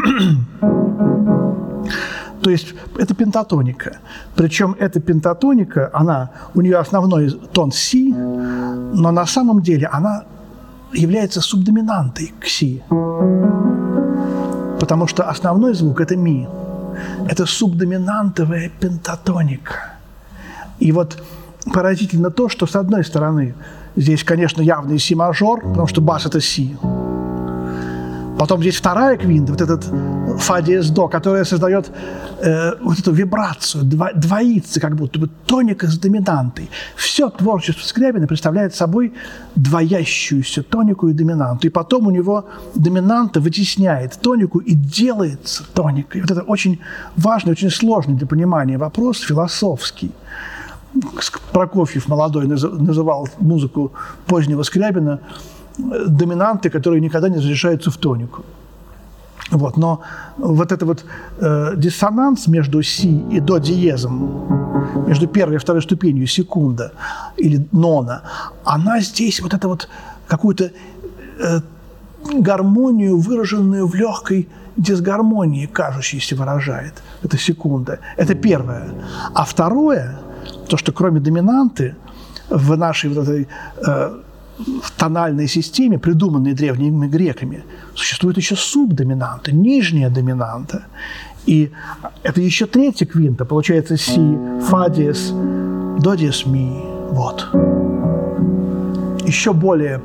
То 2.43 2.49
есть 2.49 2.73
это 2.97 3.13
пентатоника. 3.13 3.99
Причем 4.36 4.75
эта 4.80 4.99
пентатоника, 4.99 5.89
она, 5.93 6.32
у 6.56 6.62
нее 6.62 6.77
основной 6.77 7.30
тон 7.54 7.71
си, 7.71 8.13
но 8.13 9.12
на 9.12 9.25
самом 9.25 9.62
деле 9.62 9.88
она 9.91 10.23
является 10.93 11.41
субдоминантой 11.41 12.34
к 12.39 12.45
си. 12.45 12.82
Потому 14.80 15.08
что 15.08 15.30
основной 15.30 15.73
звук– 15.73 16.01
это 16.01 16.15
ми. 16.15 16.47
Это 17.30 17.45
субдоминантовая 17.45 18.69
пентатоника. 18.80 19.73
И 20.80 20.91
вот 20.91 21.23
поразительно 21.73 22.32
то, 22.32 22.49
что 22.49 22.65
с 22.65 22.75
одной 22.75 23.04
стороны 23.04 23.54
здесь, 23.95 24.23
конечно, 24.23 24.62
явный 24.62 24.99
си-мажор, 24.99 25.62
потому 25.62 25.88
что 25.88 26.01
бас– 26.01 26.25
это 26.27 26.41
си. 26.41 26.75
Потом 28.41 28.60
здесь 28.62 28.75
вторая 28.77 29.17
квинта, 29.17 29.51
вот 29.51 29.62
этот 29.62 29.86
фа 30.39 30.63
диез 30.63 30.89
до, 30.89 31.08
которая 31.08 31.43
создает 31.43 31.91
э, 32.39 32.71
вот 32.82 32.97
эту 32.97 33.12
вибрацию, 33.12 33.84
дво, 33.84 34.10
двоится 34.15 34.80
как 34.80 34.95
будто 34.95 35.19
бы 35.19 35.30
тоника 35.45 35.86
с 35.86 35.95
доминантой. 35.99 36.67
Все 36.95 37.30
творчество 37.30 37.86
Скрябина 37.86 38.25
представляет 38.25 38.73
собой 38.73 39.13
двоящуюся 39.54 40.63
тонику 40.63 41.08
и 41.10 41.13
доминанту. 41.13 41.67
И 41.67 41.69
потом 41.69 42.08
у 42.08 42.10
него 42.10 42.45
доминанта 42.73 43.39
вытесняет 43.39 44.17
тонику 44.19 44.58
и 44.58 44.73
делается 44.73 45.63
тоникой. 45.75 46.21
Вот 46.21 46.32
это 46.32 46.41
очень 46.41 46.80
важный, 47.17 47.51
очень 47.51 47.69
сложный 47.69 48.15
для 48.15 48.25
понимания 48.25 48.80
вопрос, 48.80 49.19
философский. 49.19 50.12
Прокофьев 51.51 52.08
молодой 52.08 52.47
называл 52.47 53.30
музыку 53.38 53.91
позднего 54.25 54.63
Скрябина 54.63 55.19
доминанты, 55.77 56.69
которые 56.69 57.01
никогда 57.01 57.29
не 57.29 57.38
разрешаются 57.38 57.91
в 57.91 57.97
тонику. 57.97 58.43
Вот, 59.51 59.77
но 59.77 60.01
вот 60.38 60.71
это 60.71 60.86
вот 60.86 61.03
э, 61.39 61.73
диссонанс 61.75 62.47
между 62.47 62.81
си 62.84 63.23
и 63.31 63.39
до 63.41 63.57
диезом, 63.57 65.05
между 65.07 65.27
первой 65.27 65.55
и 65.55 65.57
второй 65.57 65.81
ступенью 65.81 66.25
секунда 66.27 66.93
или 67.36 67.67
нона, 67.71 68.21
она 68.63 69.01
здесь 69.01 69.41
вот 69.41 69.53
это 69.53 69.67
вот 69.67 69.89
какую-то 70.27 70.71
э, 71.39 71.62
гармонию, 72.39 73.17
выраженную 73.17 73.88
в 73.88 73.95
легкой 73.95 74.47
дисгармонии, 74.77 75.65
кажущейся, 75.65 76.36
выражает. 76.36 76.93
Это 77.23 77.38
секунда. 77.38 77.99
Это 78.17 78.36
первое. 78.36 78.88
А 79.34 79.43
второе, 79.43 80.17
то, 80.69 80.77
что 80.77 80.93
кроме 80.93 81.19
доминанты 81.19 81.95
в 82.49 82.77
нашей 82.77 83.10
вот 83.10 83.27
этой 83.27 83.47
э, 83.86 84.21
в 84.84 84.91
тональной 84.91 85.47
системе, 85.47 85.97
придуманной 85.97 86.54
древними 86.54 87.08
греками, 87.08 87.63
существует 87.95 88.38
еще 88.38 88.56
субдоминанта, 88.56 89.52
нижняя 89.52 90.10
доминанта. 90.10 90.86
И 91.45 91.71
это 92.24 92.41
еще 92.41 92.65
третья 92.65 93.06
квинта, 93.06 93.45
получается 93.45 93.97
си, 93.97 94.38
фа 94.62 94.89
диез, 94.89 95.34
до 96.00 96.15
диез, 96.15 96.45
ми. 96.45 96.84
Вот. 97.12 97.47
Еще 99.26 99.54
более 99.54 100.02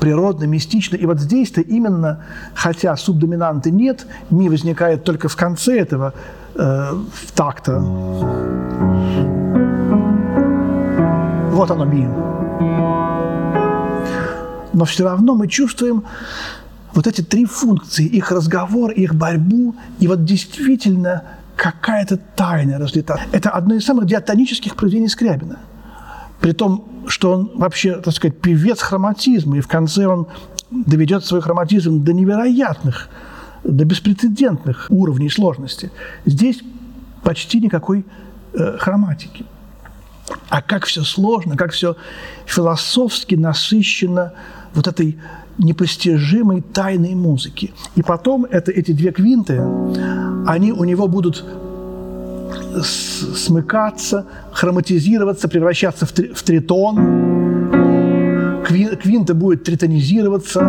природно, 0.00 0.44
мистично. 0.44 0.96
И 0.96 1.06
вот 1.06 1.18
здесь-то 1.18 1.60
именно, 1.60 2.24
хотя 2.54 2.96
субдоминанты 2.96 3.70
нет, 3.70 4.06
ми 4.30 4.48
возникает 4.48 5.04
только 5.04 5.28
в 5.28 5.36
конце 5.36 5.80
этого 5.80 6.14
э, 6.54 6.92
такта. 7.34 7.80
Вот 11.50 11.70
оно 11.70 11.84
ми 11.84 12.06
но 14.72 14.84
все 14.84 15.04
равно 15.04 15.34
мы 15.34 15.48
чувствуем 15.48 16.04
вот 16.94 17.06
эти 17.06 17.22
три 17.22 17.44
функции, 17.44 18.06
их 18.06 18.32
разговор, 18.32 18.90
их 18.90 19.14
борьбу, 19.14 19.74
и 20.00 20.08
вот 20.08 20.24
действительно 20.24 21.22
какая-то 21.56 22.16
тайна 22.16 22.78
разлета. 22.78 23.20
Это 23.32 23.50
одно 23.50 23.74
из 23.74 23.84
самых 23.84 24.06
диатонических 24.06 24.76
произведений 24.76 25.08
Скрябина. 25.08 25.58
При 26.40 26.52
том, 26.52 26.88
что 27.08 27.32
он 27.32 27.50
вообще, 27.54 27.96
так 27.96 28.14
сказать, 28.14 28.40
певец 28.40 28.80
хроматизма, 28.80 29.58
и 29.58 29.60
в 29.60 29.66
конце 29.66 30.06
он 30.06 30.28
доведет 30.70 31.24
свой 31.24 31.40
хроматизм 31.40 32.04
до 32.04 32.12
невероятных, 32.12 33.08
до 33.64 33.84
беспрецедентных 33.84 34.86
уровней 34.88 35.30
сложности. 35.30 35.90
Здесь 36.26 36.60
почти 37.22 37.60
никакой 37.60 38.04
э, 38.54 38.76
хроматики. 38.78 39.44
А 40.48 40.62
как 40.62 40.84
все 40.84 41.02
сложно, 41.02 41.56
как 41.56 41.72
все 41.72 41.96
философски 42.46 43.34
насыщено 43.34 44.32
вот 44.74 44.86
этой 44.86 45.18
непостижимой 45.58 46.60
тайной 46.60 47.14
музыки. 47.14 47.72
И 47.96 48.02
потом 48.02 48.44
это, 48.44 48.70
эти 48.70 48.92
две 48.92 49.12
квинты, 49.12 49.60
они 50.46 50.72
у 50.72 50.84
него 50.84 51.08
будут 51.08 51.44
смыкаться, 52.82 54.26
хроматизироваться, 54.52 55.48
превращаться 55.48 56.06
в, 56.06 56.12
три, 56.12 56.32
в 56.32 56.42
тритон. 56.42 56.96
Квин, 58.64 58.96
квинта 58.96 59.34
будет 59.34 59.64
тритонизироваться. 59.64 60.60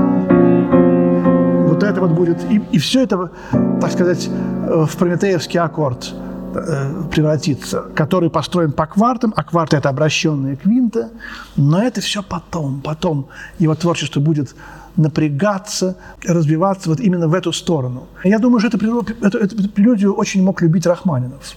Вот 1.67 1.83
это 1.83 2.01
вот 2.01 2.11
будет. 2.11 2.37
И, 2.49 2.61
и 2.71 2.77
все 2.79 3.03
это, 3.03 3.31
так 3.51 3.91
сказать, 3.91 4.27
в 4.27 4.97
прометеевский 4.97 5.59
аккорд 5.59 6.13
э, 6.53 7.03
превратиться, 7.11 7.85
который 7.95 8.29
построен 8.29 8.71
по 8.71 8.85
квартам, 8.85 9.33
а 9.35 9.43
кварты– 9.43 9.77
это 9.77 9.89
обращенные 9.89 10.55
квинты, 10.55 11.07
но 11.55 11.81
это 11.81 12.01
все 12.01 12.21
потом, 12.21 12.81
потом 12.81 13.27
его 13.59 13.75
творчество 13.75 14.19
будет 14.19 14.55
напрягаться, 14.97 15.95
развиваться 16.25 16.89
вот 16.89 16.99
именно 16.99 17.27
в 17.27 17.33
эту 17.33 17.51
сторону. 17.53 18.07
Я 18.23 18.39
думаю, 18.39 18.59
что 18.59 18.67
эту, 18.67 19.37
эту 19.37 19.69
прелюдию 19.69 20.13
очень 20.13 20.43
мог 20.43 20.61
любить 20.61 20.85
Рахманинов. 20.85 21.55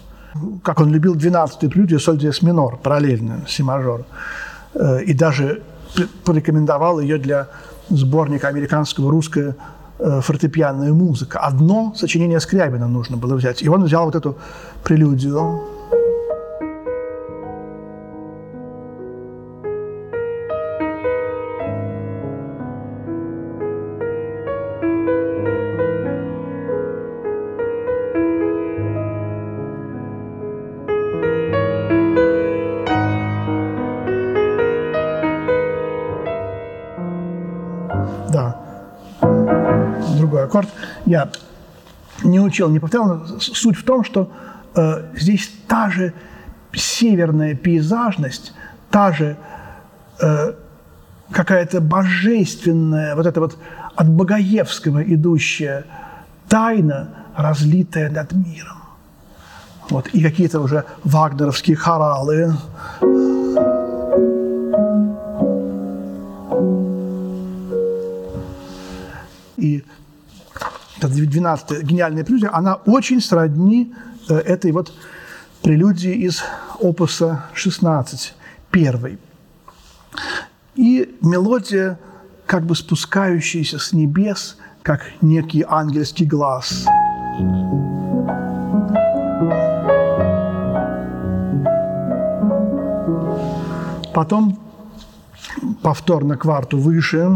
Как 0.63 0.81
он 0.81 0.93
любил 0.93 1.15
12-ю 1.15 1.71
прелюдию 1.71 2.01
соль 2.01 2.19
диез 2.19 2.43
минор, 2.43 2.77
параллельно 2.77 3.41
си 3.47 3.63
мажор. 3.63 4.05
Э, 4.75 5.03
и 5.03 5.13
даже 5.15 5.63
порекомендовал 6.25 7.01
ее 7.01 7.19
для 7.19 7.49
сборника 7.91 8.49
американского 8.49 9.11
русское 9.11 9.51
э, 9.51 9.55
фортепианная 9.99 10.93
музыка. 10.93 11.39
Одно 11.39 11.93
сочинение 11.97 12.41
Скрябина 12.41 12.89
нужно 12.89 13.17
было 13.17 13.37
взять. 13.37 13.63
И 13.63 13.69
он 13.69 13.85
взял 13.85 14.05
вот 14.05 14.15
эту 14.15 14.37
прелюдию 14.85 15.61
я 41.13 41.31
не 42.25 42.41
учил, 42.41 42.71
не 42.71 42.81
повторял, 42.81 43.07
но 43.07 43.41
суть 43.41 43.77
в 43.77 43.85
том, 43.85 44.03
что 44.05 44.33
э, 44.75 45.11
здесь 45.15 45.53
та 45.69 45.91
же 45.91 46.15
северная 46.73 47.55
пейзажность, 47.55 48.55
та 48.91 49.13
же 49.13 49.37
э, 50.21 50.53
какая-то 51.31 51.81
божественная, 51.81 53.15
вот 53.15 53.27
это 53.27 53.41
вот 53.41 53.59
от 53.95 54.09
Богоевского 54.09 55.03
идущая 55.03 55.85
тайна, 56.49 57.09
разлитая 57.37 58.11
над 58.11 58.33
миром. 58.33 58.79
Вот, 59.91 60.09
и 60.15 60.23
какие-то 60.23 60.61
уже 60.61 60.85
вагнеровские 61.05 61.77
хоралы. 61.77 62.57
12-я 71.21 71.83
гениальная 71.83 72.25
прелюдия, 72.25 72.51
она 72.53 72.75
очень 72.87 73.21
сродни 73.21 73.95
э, 74.29 74.35
этой 74.35 74.73
вот 74.73 74.93
прелюдии 75.63 76.13
из 76.13 76.43
опуса 76.81 77.45
16, 77.55 78.35
первой. 78.71 79.19
И 80.75 81.17
мелодия, 81.21 81.99
как 82.47 82.65
бы 82.65 82.75
спускающаяся 82.75 83.79
с 83.79 83.93
небес, 83.93 84.57
как 84.83 85.03
некий 85.21 85.65
ангельский 85.69 86.27
глаз. 86.27 86.87
Потом 94.15 94.59
повторно 95.83 96.37
кварту 96.37 96.79
выше. 96.79 97.35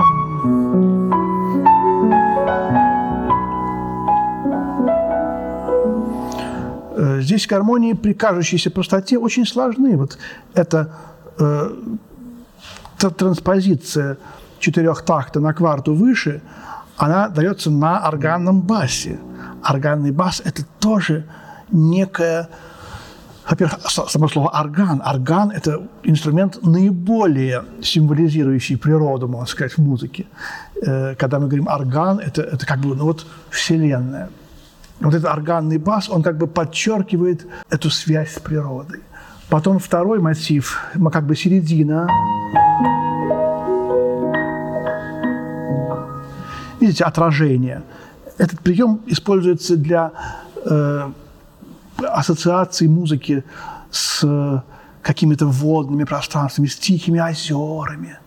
Здесь 7.27 7.47
гармонии 7.47 7.93
при 7.93 8.15
кажущейся 8.15 8.71
простоте 8.71 9.19
очень 9.19 9.47
сложны. 9.47 9.97
Вот 9.97 10.19
эта 10.55 10.93
э, 11.39 11.71
транспозиция 12.99 14.17
четырех 14.59 15.03
такта 15.03 15.41
на 15.41 15.53
кварту 15.53 15.95
выше, 15.95 16.41
она 16.97 17.29
дается 17.29 17.71
на 17.71 17.99
органном 17.99 18.63
басе. 18.63 19.19
Органный 19.69 20.13
бас– 20.13 20.41
это 20.45 20.63
тоже 20.81 21.25
некая 21.71 22.49
во-первых, 23.49 23.79
само 23.89 24.29
слово 24.29 24.49
орган. 24.49 25.01
Орган– 25.05 25.51
это 25.55 25.81
инструмент 26.03 26.59
наиболее 26.63 27.63
символизирующий 27.81 28.77
природу, 28.77 29.29
можно 29.29 29.47
сказать, 29.47 29.79
в 29.79 29.79
музыке. 29.79 30.27
Э, 30.83 31.15
когда 31.15 31.39
мы 31.39 31.47
говорим 31.47 31.69
орган, 31.69 32.19
это, 32.19 32.43
это 32.43 32.67
как 32.67 32.81
бы 32.81 32.97
ну, 32.97 33.05
вот 33.05 33.27
вселенная 33.51 34.31
вот 35.01 35.15
этот 35.15 35.31
органный 35.31 35.79
бас, 35.79 36.09
он 36.09 36.23
как 36.23 36.39
бы 36.39 36.47
подчеркивает 36.47 37.47
эту 37.71 37.91
связь 37.91 38.35
с 38.35 38.41
природой. 38.41 39.01
Потом 39.49 39.79
второй 39.79 40.21
мотив, 40.21 40.81
как 41.13 41.27
бы 41.27 41.37
середина. 41.37 42.09
Видите, 46.81 47.05
отражение. 47.05 47.83
Этот 48.39 48.61
прием 48.61 49.01
используется 49.07 49.77
для 49.77 50.13
э, 50.65 51.11
ассоциации 52.03 52.87
музыки 52.87 53.45
с 53.91 54.63
какими-то 55.03 55.47
водными 55.47 56.05
пространствами, 56.05 56.67
с 56.67 56.77
тихими 56.77 57.21
озерами, 57.21 58.19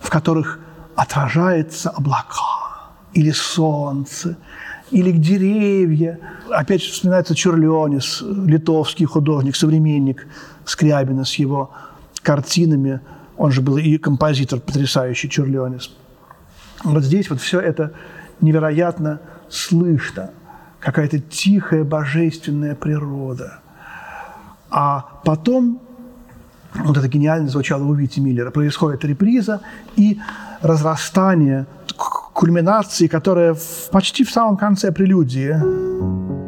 в 0.00 0.08
которых 0.08 0.60
отражается 0.94 1.90
облака 1.90 2.92
или 3.12 3.32
солнце, 3.32 4.36
или 4.92 5.10
к 5.10 5.18
деревья. 5.18 6.20
Опять 6.50 6.82
вспоминается 6.82 7.34
Чурлёнис, 7.34 8.22
литовский 8.22 9.06
художник, 9.06 9.56
современник 9.56 10.26
Скрябина 10.64 11.24
с 11.24 11.34
его 11.34 11.70
картинами. 12.22 13.00
Он 13.36 13.50
же 13.50 13.62
был 13.62 13.78
и 13.78 13.96
композитор 13.96 14.60
потрясающий 14.60 15.28
Чурлёнис. 15.28 15.90
Вот 16.84 17.02
здесь 17.02 17.30
вот 17.30 17.40
все 17.40 17.58
это 17.58 17.94
невероятно 18.40 19.20
слышно. 19.48 20.30
Какая-то 20.78 21.20
тихая 21.20 21.84
божественная 21.84 22.74
природа. 22.74 23.60
А 24.70 25.20
потом, 25.24 25.80
вот 26.74 26.96
это 26.96 27.08
гениально 27.08 27.48
звучало 27.48 27.84
у 27.84 27.94
Вити 27.94 28.20
Миллера, 28.20 28.50
происходит 28.50 29.04
реприза 29.04 29.60
и 29.96 30.18
разрастание 30.60 31.66
кульминации, 32.32 33.06
которая 33.06 33.56
почти 33.90 34.24
в 34.24 34.30
самом 34.30 34.56
конце 34.56 34.92
прелюдии. 34.92 36.41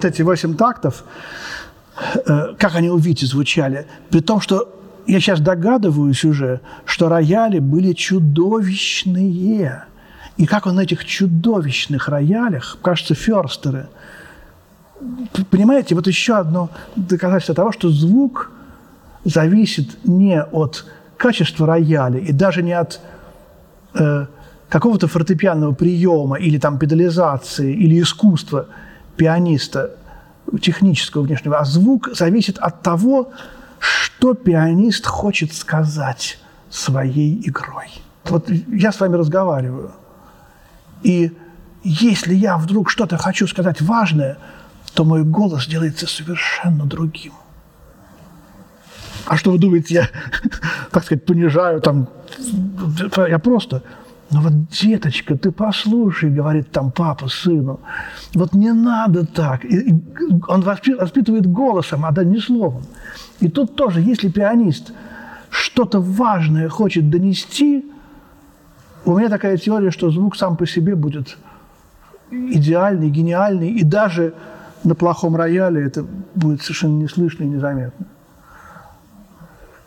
Вот 0.00 0.10
эти 0.10 0.22
восемь 0.22 0.54
тактов, 0.54 1.04
э, 2.26 2.54
как 2.58 2.74
они 2.74 2.88
у 2.90 2.96
Вити 2.96 3.26
звучали, 3.26 3.86
при 4.08 4.20
том, 4.20 4.40
что 4.40 4.74
я 5.06 5.20
сейчас 5.20 5.40
догадываюсь 5.40 6.24
уже, 6.24 6.60
что 6.84 7.08
рояли 7.08 7.58
были 7.58 7.92
чудовищные. 7.92 9.84
И 10.38 10.46
как 10.46 10.66
он 10.66 10.76
на 10.76 10.80
этих 10.80 11.04
чудовищных 11.04 12.08
роялях, 12.08 12.78
кажется, 12.82 13.14
ферстеры, 13.14 13.88
понимаете, 15.50 15.94
вот 15.94 16.06
еще 16.06 16.36
одно 16.36 16.70
доказательство 16.96 17.54
того, 17.54 17.72
что 17.72 17.90
звук 17.90 18.50
зависит 19.24 20.06
не 20.06 20.42
от 20.42 20.86
качества 21.18 21.66
рояля 21.66 22.18
и 22.18 22.32
даже 22.32 22.62
не 22.62 22.72
от 22.72 23.00
э, 23.94 24.26
какого-то 24.70 25.08
фортепианного 25.08 25.74
приема 25.74 26.36
или 26.38 26.58
там 26.58 26.78
педализации 26.78 27.74
или 27.74 28.00
искусства– 28.00 28.66
пианиста 29.20 29.90
технического 30.62 31.22
внешнего, 31.22 31.58
а 31.58 31.64
звук 31.66 32.08
зависит 32.14 32.56
от 32.58 32.80
того, 32.80 33.32
что 33.78 34.32
пианист 34.32 35.04
хочет 35.04 35.52
сказать 35.52 36.38
своей 36.70 37.46
игрой. 37.46 37.90
Вот 38.24 38.48
я 38.48 38.92
с 38.92 39.00
вами 39.00 39.16
разговариваю, 39.16 39.92
и 41.02 41.36
если 41.84 42.34
я 42.34 42.56
вдруг 42.56 42.88
что-то 42.88 43.18
хочу 43.18 43.46
сказать 43.46 43.82
важное, 43.82 44.38
то 44.94 45.04
мой 45.04 45.22
голос 45.22 45.66
делается 45.66 46.06
совершенно 46.06 46.86
другим. 46.86 47.34
А 49.26 49.36
что 49.36 49.50
вы 49.50 49.58
думаете, 49.58 49.94
я, 49.94 50.08
так 50.90 51.04
сказать, 51.04 51.26
понижаю 51.26 51.82
там... 51.82 52.08
Я 53.28 53.38
просто 53.38 53.82
ну 54.30 54.40
вот, 54.42 54.68
деточка, 54.68 55.36
ты 55.36 55.50
послушай, 55.50 56.30
говорит 56.30 56.70
там 56.70 56.92
папа 56.92 57.28
сыну, 57.28 57.80
вот 58.34 58.52
не 58.52 58.72
надо 58.72 59.26
так. 59.26 59.64
И, 59.64 59.92
он 60.46 60.60
воспитывает 60.60 61.46
голосом, 61.46 62.04
а 62.04 62.12
да 62.12 62.22
не 62.22 62.38
словом. 62.38 62.84
И 63.40 63.48
тут 63.48 63.74
тоже, 63.74 64.00
если 64.00 64.28
пианист 64.28 64.92
что-то 65.50 66.00
важное 66.00 66.68
хочет 66.68 67.10
донести, 67.10 67.84
у 69.04 69.18
меня 69.18 69.28
такая 69.28 69.56
теория, 69.56 69.90
что 69.90 70.10
звук 70.10 70.36
сам 70.36 70.56
по 70.56 70.66
себе 70.66 70.94
будет 70.94 71.36
идеальный, 72.30 73.10
гениальный, 73.10 73.70
и 73.70 73.82
даже 73.82 74.34
на 74.84 74.94
плохом 74.94 75.34
рояле 75.34 75.84
это 75.84 76.06
будет 76.36 76.62
совершенно 76.62 76.96
не 76.96 77.08
слышно 77.08 77.42
и 77.42 77.48
незаметно. 77.48 78.06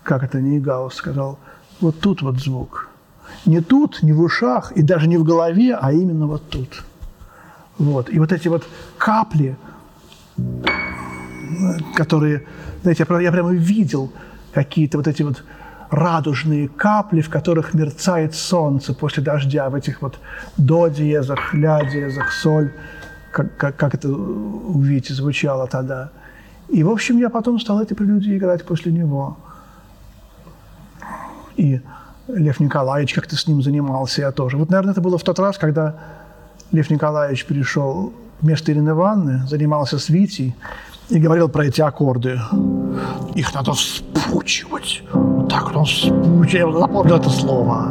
Как 0.03 0.23
это 0.23 0.41
Нейгаус 0.41 0.95
сказал, 0.95 1.39
вот 1.79 2.01
тут 2.01 2.21
вот 2.21 2.39
звук– 2.39 2.89
не 3.45 3.61
тут, 3.61 4.03
не 4.03 4.13
в 4.13 4.21
ушах 4.21 4.71
и 4.73 4.81
даже 4.81 5.07
не 5.07 5.17
в 5.17 5.23
голове, 5.23 5.75
а 5.75 5.91
именно 5.91 6.27
вот 6.27 6.49
тут. 6.49 6.83
Вот. 7.77 8.09
И 8.09 8.19
вот 8.19 8.31
эти 8.31 8.47
вот 8.47 8.63
капли, 8.97 9.57
которые, 11.95 12.45
знаете, 12.81 13.05
я, 13.09 13.31
прямо 13.31 13.51
видел 13.51 14.11
какие-то 14.53 14.97
вот 14.97 15.07
эти 15.07 15.23
вот 15.23 15.43
радужные 15.89 16.67
капли, 16.69 17.21
в 17.21 17.29
которых 17.29 17.73
мерцает 17.73 18.33
солнце 18.33 18.93
после 18.93 19.23
дождя, 19.23 19.69
в 19.69 19.75
этих 19.75 20.01
вот 20.01 20.19
до 20.57 20.87
диезах, 20.87 21.53
ля 21.53 21.83
диезах, 21.83 22.31
соль, 22.31 22.71
как, 23.31 23.55
как, 23.57 23.75
как 23.75 23.95
это 23.95 24.09
у 24.09 24.79
Вити 24.81 25.11
звучало 25.11 25.67
тогда. 25.67 26.11
И, 26.69 26.83
в 26.83 26.89
общем, 26.89 27.17
я 27.17 27.29
потом 27.29 27.59
стал 27.59 27.81
эти 27.81 27.93
прелюдии 27.93 28.37
играть 28.37 28.65
после 28.65 28.91
него. 28.91 29.37
И 31.55 31.81
Лев 32.27 32.59
Николаевич 32.59 33.13
как-то 33.13 33.35
с 33.35 33.47
ним 33.47 33.61
занимался, 33.61 34.21
я 34.21 34.31
тоже. 34.31 34.57
Вот, 34.57 34.69
наверное, 34.69 34.93
это 34.93 35.01
было 35.01 35.17
в 35.17 35.23
тот 35.23 35.39
раз, 35.39 35.57
когда 35.57 35.95
Лев 36.71 36.89
Николаевич 36.89 37.45
пришел 37.45 38.13
вместо 38.41 38.71
Ирины 38.71 38.91
Ивановны, 38.91 39.45
занимался 39.47 39.99
с 39.99 40.09
Витей 40.09 40.55
и 41.09 41.19
говорил 41.19 41.49
про 41.49 41.65
эти 41.65 41.81
аккорды. 41.81 42.39
Их 43.35 43.53
надо 43.53 43.73
вспучивать. 43.73 45.03
Вот 45.11 45.49
так 45.49 45.63
вот 45.67 45.75
он 45.75 45.85
вспучивает. 45.85 46.53
Я 46.53 46.79
запомнил 46.79 47.15
это 47.17 47.29
слово. 47.29 47.87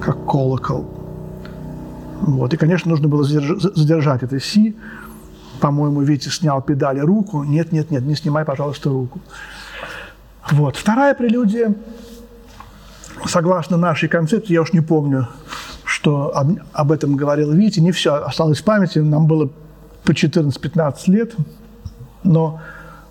Как 0.00 0.24
колокол. 0.24 0.86
Вот. 2.22 2.54
И, 2.54 2.56
конечно, 2.56 2.90
нужно 2.90 3.08
было 3.08 3.24
задержать 3.24 4.22
это 4.22 4.38
си, 4.38 4.76
по-моему, 5.62 6.00
Витя 6.00 6.28
снял 6.28 6.60
педали 6.60 6.98
руку. 6.98 7.44
Нет, 7.44 7.70
нет, 7.70 7.92
нет, 7.92 8.02
не 8.02 8.16
снимай, 8.16 8.44
пожалуйста, 8.44 8.90
руку. 8.90 9.20
Вот. 10.50 10.76
Вторая 10.76 11.14
прелюдия, 11.14 11.72
согласно 13.26 13.76
нашей 13.76 14.08
концепции, 14.08 14.54
я 14.54 14.62
уж 14.62 14.72
не 14.72 14.80
помню, 14.80 15.28
что 15.84 16.36
об, 16.36 16.58
об 16.72 16.90
этом 16.90 17.14
говорил 17.14 17.52
Витя, 17.52 17.78
не 17.78 17.92
все 17.92 18.14
осталось 18.14 18.58
в 18.58 18.64
памяти, 18.64 18.98
нам 18.98 19.28
было 19.28 19.50
по 20.02 20.10
14-15 20.10 20.96
лет, 21.06 21.32
но 22.24 22.60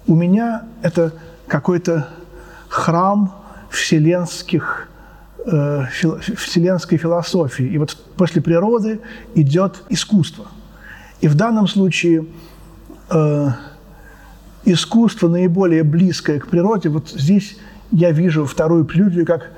у 0.06 0.16
меня 0.16 0.64
это 0.82 1.14
какой-то 1.48 2.10
храм 2.68 3.34
вселенских, 3.70 4.90
э, 5.46 5.86
фил, 5.90 6.20
вселенской 6.20 6.98
философии. 6.98 7.64
И 7.64 7.78
вот 7.78 7.96
после 8.18 8.42
природы 8.42 9.00
идет 9.36 9.84
искусство– 9.88 10.48
и 11.22 11.28
в 11.28 11.36
данном 11.36 11.68
случае 11.68 12.26
э, 13.10 13.48
искусство 14.66 15.28
наиболее 15.28 15.84
близкое 15.84 16.40
к 16.40 16.48
природе, 16.48 16.90
вот 16.90 17.10
здесь 17.10 17.58
я 17.92 18.12
вижу 18.12 18.46
вторую 18.46 18.86
прелюдию 18.86 19.26
как 19.26 19.50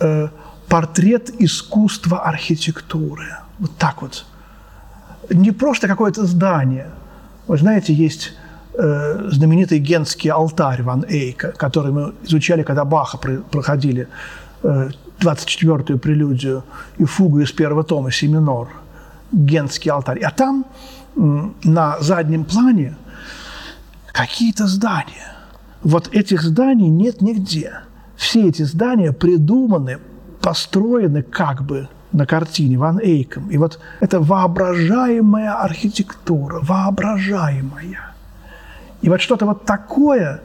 э, 0.00 0.28
портрет 0.68 1.30
искусства 1.38 2.22
архитектуры. 2.22 3.36
Вот 3.58 3.70
так 3.76 4.02
вот. 4.02 4.24
Не 5.30 5.52
просто 5.52 5.88
какое-то 5.88 6.24
здание. 6.24 6.90
Вы 7.46 7.58
знаете, 7.58 7.92
есть 7.92 8.32
э, 8.74 9.28
знаменитый 9.30 9.78
генский 9.78 10.30
алтарь 10.30 10.82
Ван 10.82 11.04
Эйка, 11.08 11.52
который 11.52 11.92
мы 11.92 12.14
изучали, 12.22 12.62
когда 12.62 12.84
Баха 12.84 13.18
проходили 13.18 14.08
э, 14.62 14.90
24-ю 15.20 15.98
прелюдию 15.98 16.64
и 16.98 17.04
фугу 17.04 17.40
из 17.40 17.52
первого 17.52 17.84
тома 17.84 18.10
«Си 18.10 18.28
минор», 18.28 18.68
генский 19.34 19.90
алтарь. 19.90 20.20
А 20.20 20.30
там 20.30 20.66
на 21.16 21.98
заднем 22.00 22.44
плане 22.44 22.96
какие-то 24.12 24.66
здания. 24.66 25.34
Вот 25.82 26.08
этих 26.14 26.42
зданий 26.42 26.88
нет 26.88 27.20
нигде. 27.20 27.80
Все 28.16 28.48
эти 28.48 28.62
здания 28.62 29.12
придуманы, 29.12 29.98
построены 30.40 31.22
как 31.22 31.64
бы 31.64 31.88
на 32.12 32.26
картине 32.26 32.78
Ван 32.78 33.00
Эйком. 33.00 33.50
И 33.50 33.58
вот 33.58 33.80
это 34.00 34.20
воображаемая 34.20 35.60
архитектура, 35.62 36.60
воображаемая. 36.62 38.14
И 39.02 39.08
вот 39.08 39.20
что-то 39.20 39.46
вот 39.46 39.64
такое 39.64 40.40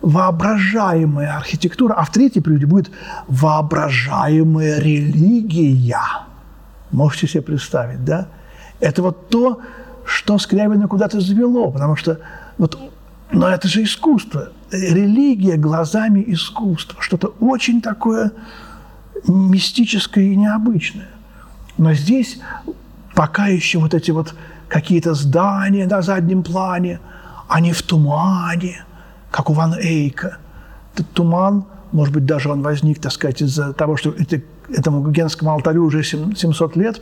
воображаемая 0.00 1.36
архитектура, 1.36 1.94
а 1.94 2.04
в 2.04 2.10
третьей 2.10 2.42
периоде 2.42 2.66
будет 2.66 2.90
воображаемая 3.28 4.80
религия. 4.80 6.00
Можете 6.92 7.28
себе 7.28 7.42
представить, 7.42 8.04
да? 8.04 8.28
Это 8.80 9.02
вот 9.02 9.28
то, 9.28 9.60
что 10.04 10.38
Скрябина 10.38 10.88
куда-то 10.88 11.20
завело, 11.20 11.70
потому 11.70 11.96
что 11.96 12.18
вот, 12.58 12.78
но 13.30 13.48
это 13.48 13.68
же 13.68 13.82
искусство, 13.82 14.48
религия 14.72 15.56
глазами 15.56 16.24
искусства, 16.26 17.00
что-то 17.00 17.28
очень 17.40 17.80
такое 17.80 18.32
мистическое 19.26 20.24
и 20.24 20.36
необычное. 20.36 21.08
Но 21.78 21.94
здесь 21.94 22.40
пока 23.14 23.46
еще 23.46 23.78
вот 23.78 23.94
эти 23.94 24.10
вот 24.10 24.34
какие-то 24.68 25.14
здания 25.14 25.86
на 25.86 26.02
заднем 26.02 26.42
плане, 26.42 27.00
они 27.48 27.72
в 27.72 27.82
тумане, 27.82 28.84
как 29.30 29.50
у 29.50 29.52
Ван 29.52 29.74
Эйка. 29.74 30.38
Этот 30.94 31.10
туман, 31.12 31.64
может 31.92 32.14
быть, 32.14 32.24
даже 32.24 32.50
он 32.50 32.62
возник, 32.62 33.00
так 33.00 33.12
сказать, 33.12 33.42
из-за 33.42 33.72
того, 33.72 33.96
что 33.96 34.10
это, 34.10 34.40
этому 34.74 35.10
генскому 35.10 35.50
алтарю 35.50 35.84
уже 35.84 36.02
700 36.02 36.76
лет. 36.76 37.00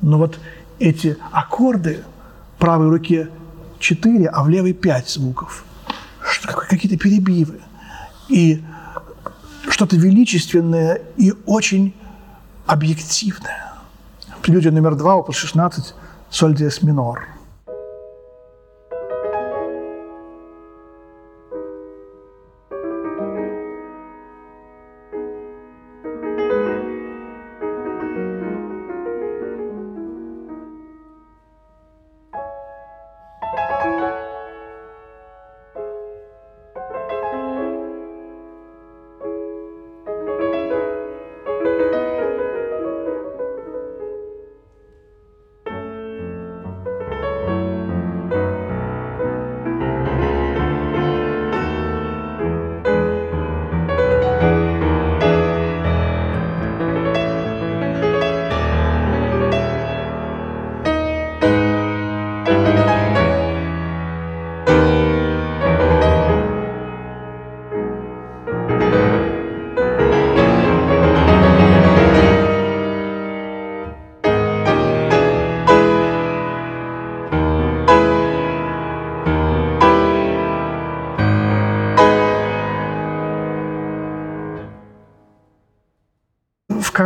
Но 0.00 0.18
вот 0.18 0.38
эти 0.78 1.16
аккорды 1.30 2.04
правой 2.58 2.88
руке 2.88 3.30
4, 3.78 4.28
а 4.28 4.42
в 4.42 4.48
левой 4.48 4.72
5 4.72 5.08
звуков. 5.08 5.64
Какие-то 6.68 6.98
перебивы. 6.98 7.60
И 8.28 8.62
что-то 9.68 9.96
величественное 9.96 11.00
и 11.16 11.32
очень 11.46 11.94
объективное. 12.66 13.72
Прелюдия 14.42 14.70
номер 14.70 14.94
два, 14.94 15.16
опус 15.16 15.36
16, 15.36 15.94
соль 16.30 16.54
диез 16.54 16.82
минор– 16.82 17.26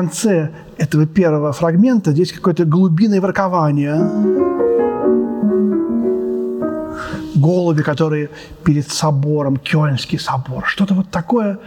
конце 0.03 0.51
этого 0.79 1.07
первого 1.07 1.53
фрагмента 1.53 2.11
здесь 2.11 2.33
какое-то 2.33 2.65
глубинное 2.65 3.21
воркование. 3.21 3.99
голуби, 7.35 7.83
которые 7.83 8.29
перед 8.65 8.89
собором, 8.89 9.57
Кёльнский 9.57 10.19
собор, 10.19 10.65
что-то 10.67 10.95
вот 10.95 11.11
такое 11.11 11.59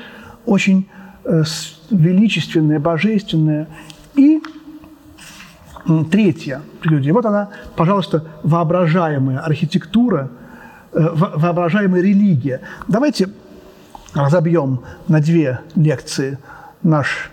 очень 0.46 0.88
э, 1.26 1.44
величественное, 1.90 2.80
божественное. 2.80 3.68
И 4.16 4.42
третья 6.12 6.62
прелюдия. 6.82 7.14
Вот 7.14 7.26
она, 7.26 7.50
пожалуйста, 7.76 8.24
воображаемая 8.44 9.40
архитектура, 9.40 10.30
э, 10.94 11.10
воображаемая 11.14 12.02
религия. 12.02 12.62
Давайте 12.88 13.30
разобьем 14.14 14.80
на 15.10 15.20
две 15.20 15.60
лекции 15.76 16.38
наш 16.84 17.32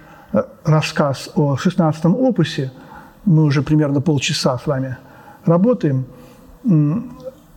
рассказ 0.65 1.31
о 1.35 1.55
16-м 1.55 2.15
опусе. 2.15 2.73
Мы 3.25 3.45
уже 3.45 3.63
примерно 3.63 4.01
полчаса 4.01 4.59
с 4.59 4.67
вами 4.67 4.97
работаем. 5.45 6.07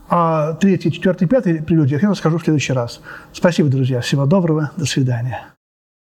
А 0.08 0.52
третий, 0.54 0.92
четвертый, 0.92 1.26
пятый 1.26 1.62
прелюдия 1.62 1.98
я 2.00 2.10
расскажу 2.10 2.38
в 2.38 2.44
следующий 2.44 2.72
раз. 2.72 3.00
Спасибо, 3.32 3.68
друзья. 3.68 4.00
Всего 4.00 4.26
доброго. 4.26 4.70
До 4.76 4.86
свидания. 4.86 5.55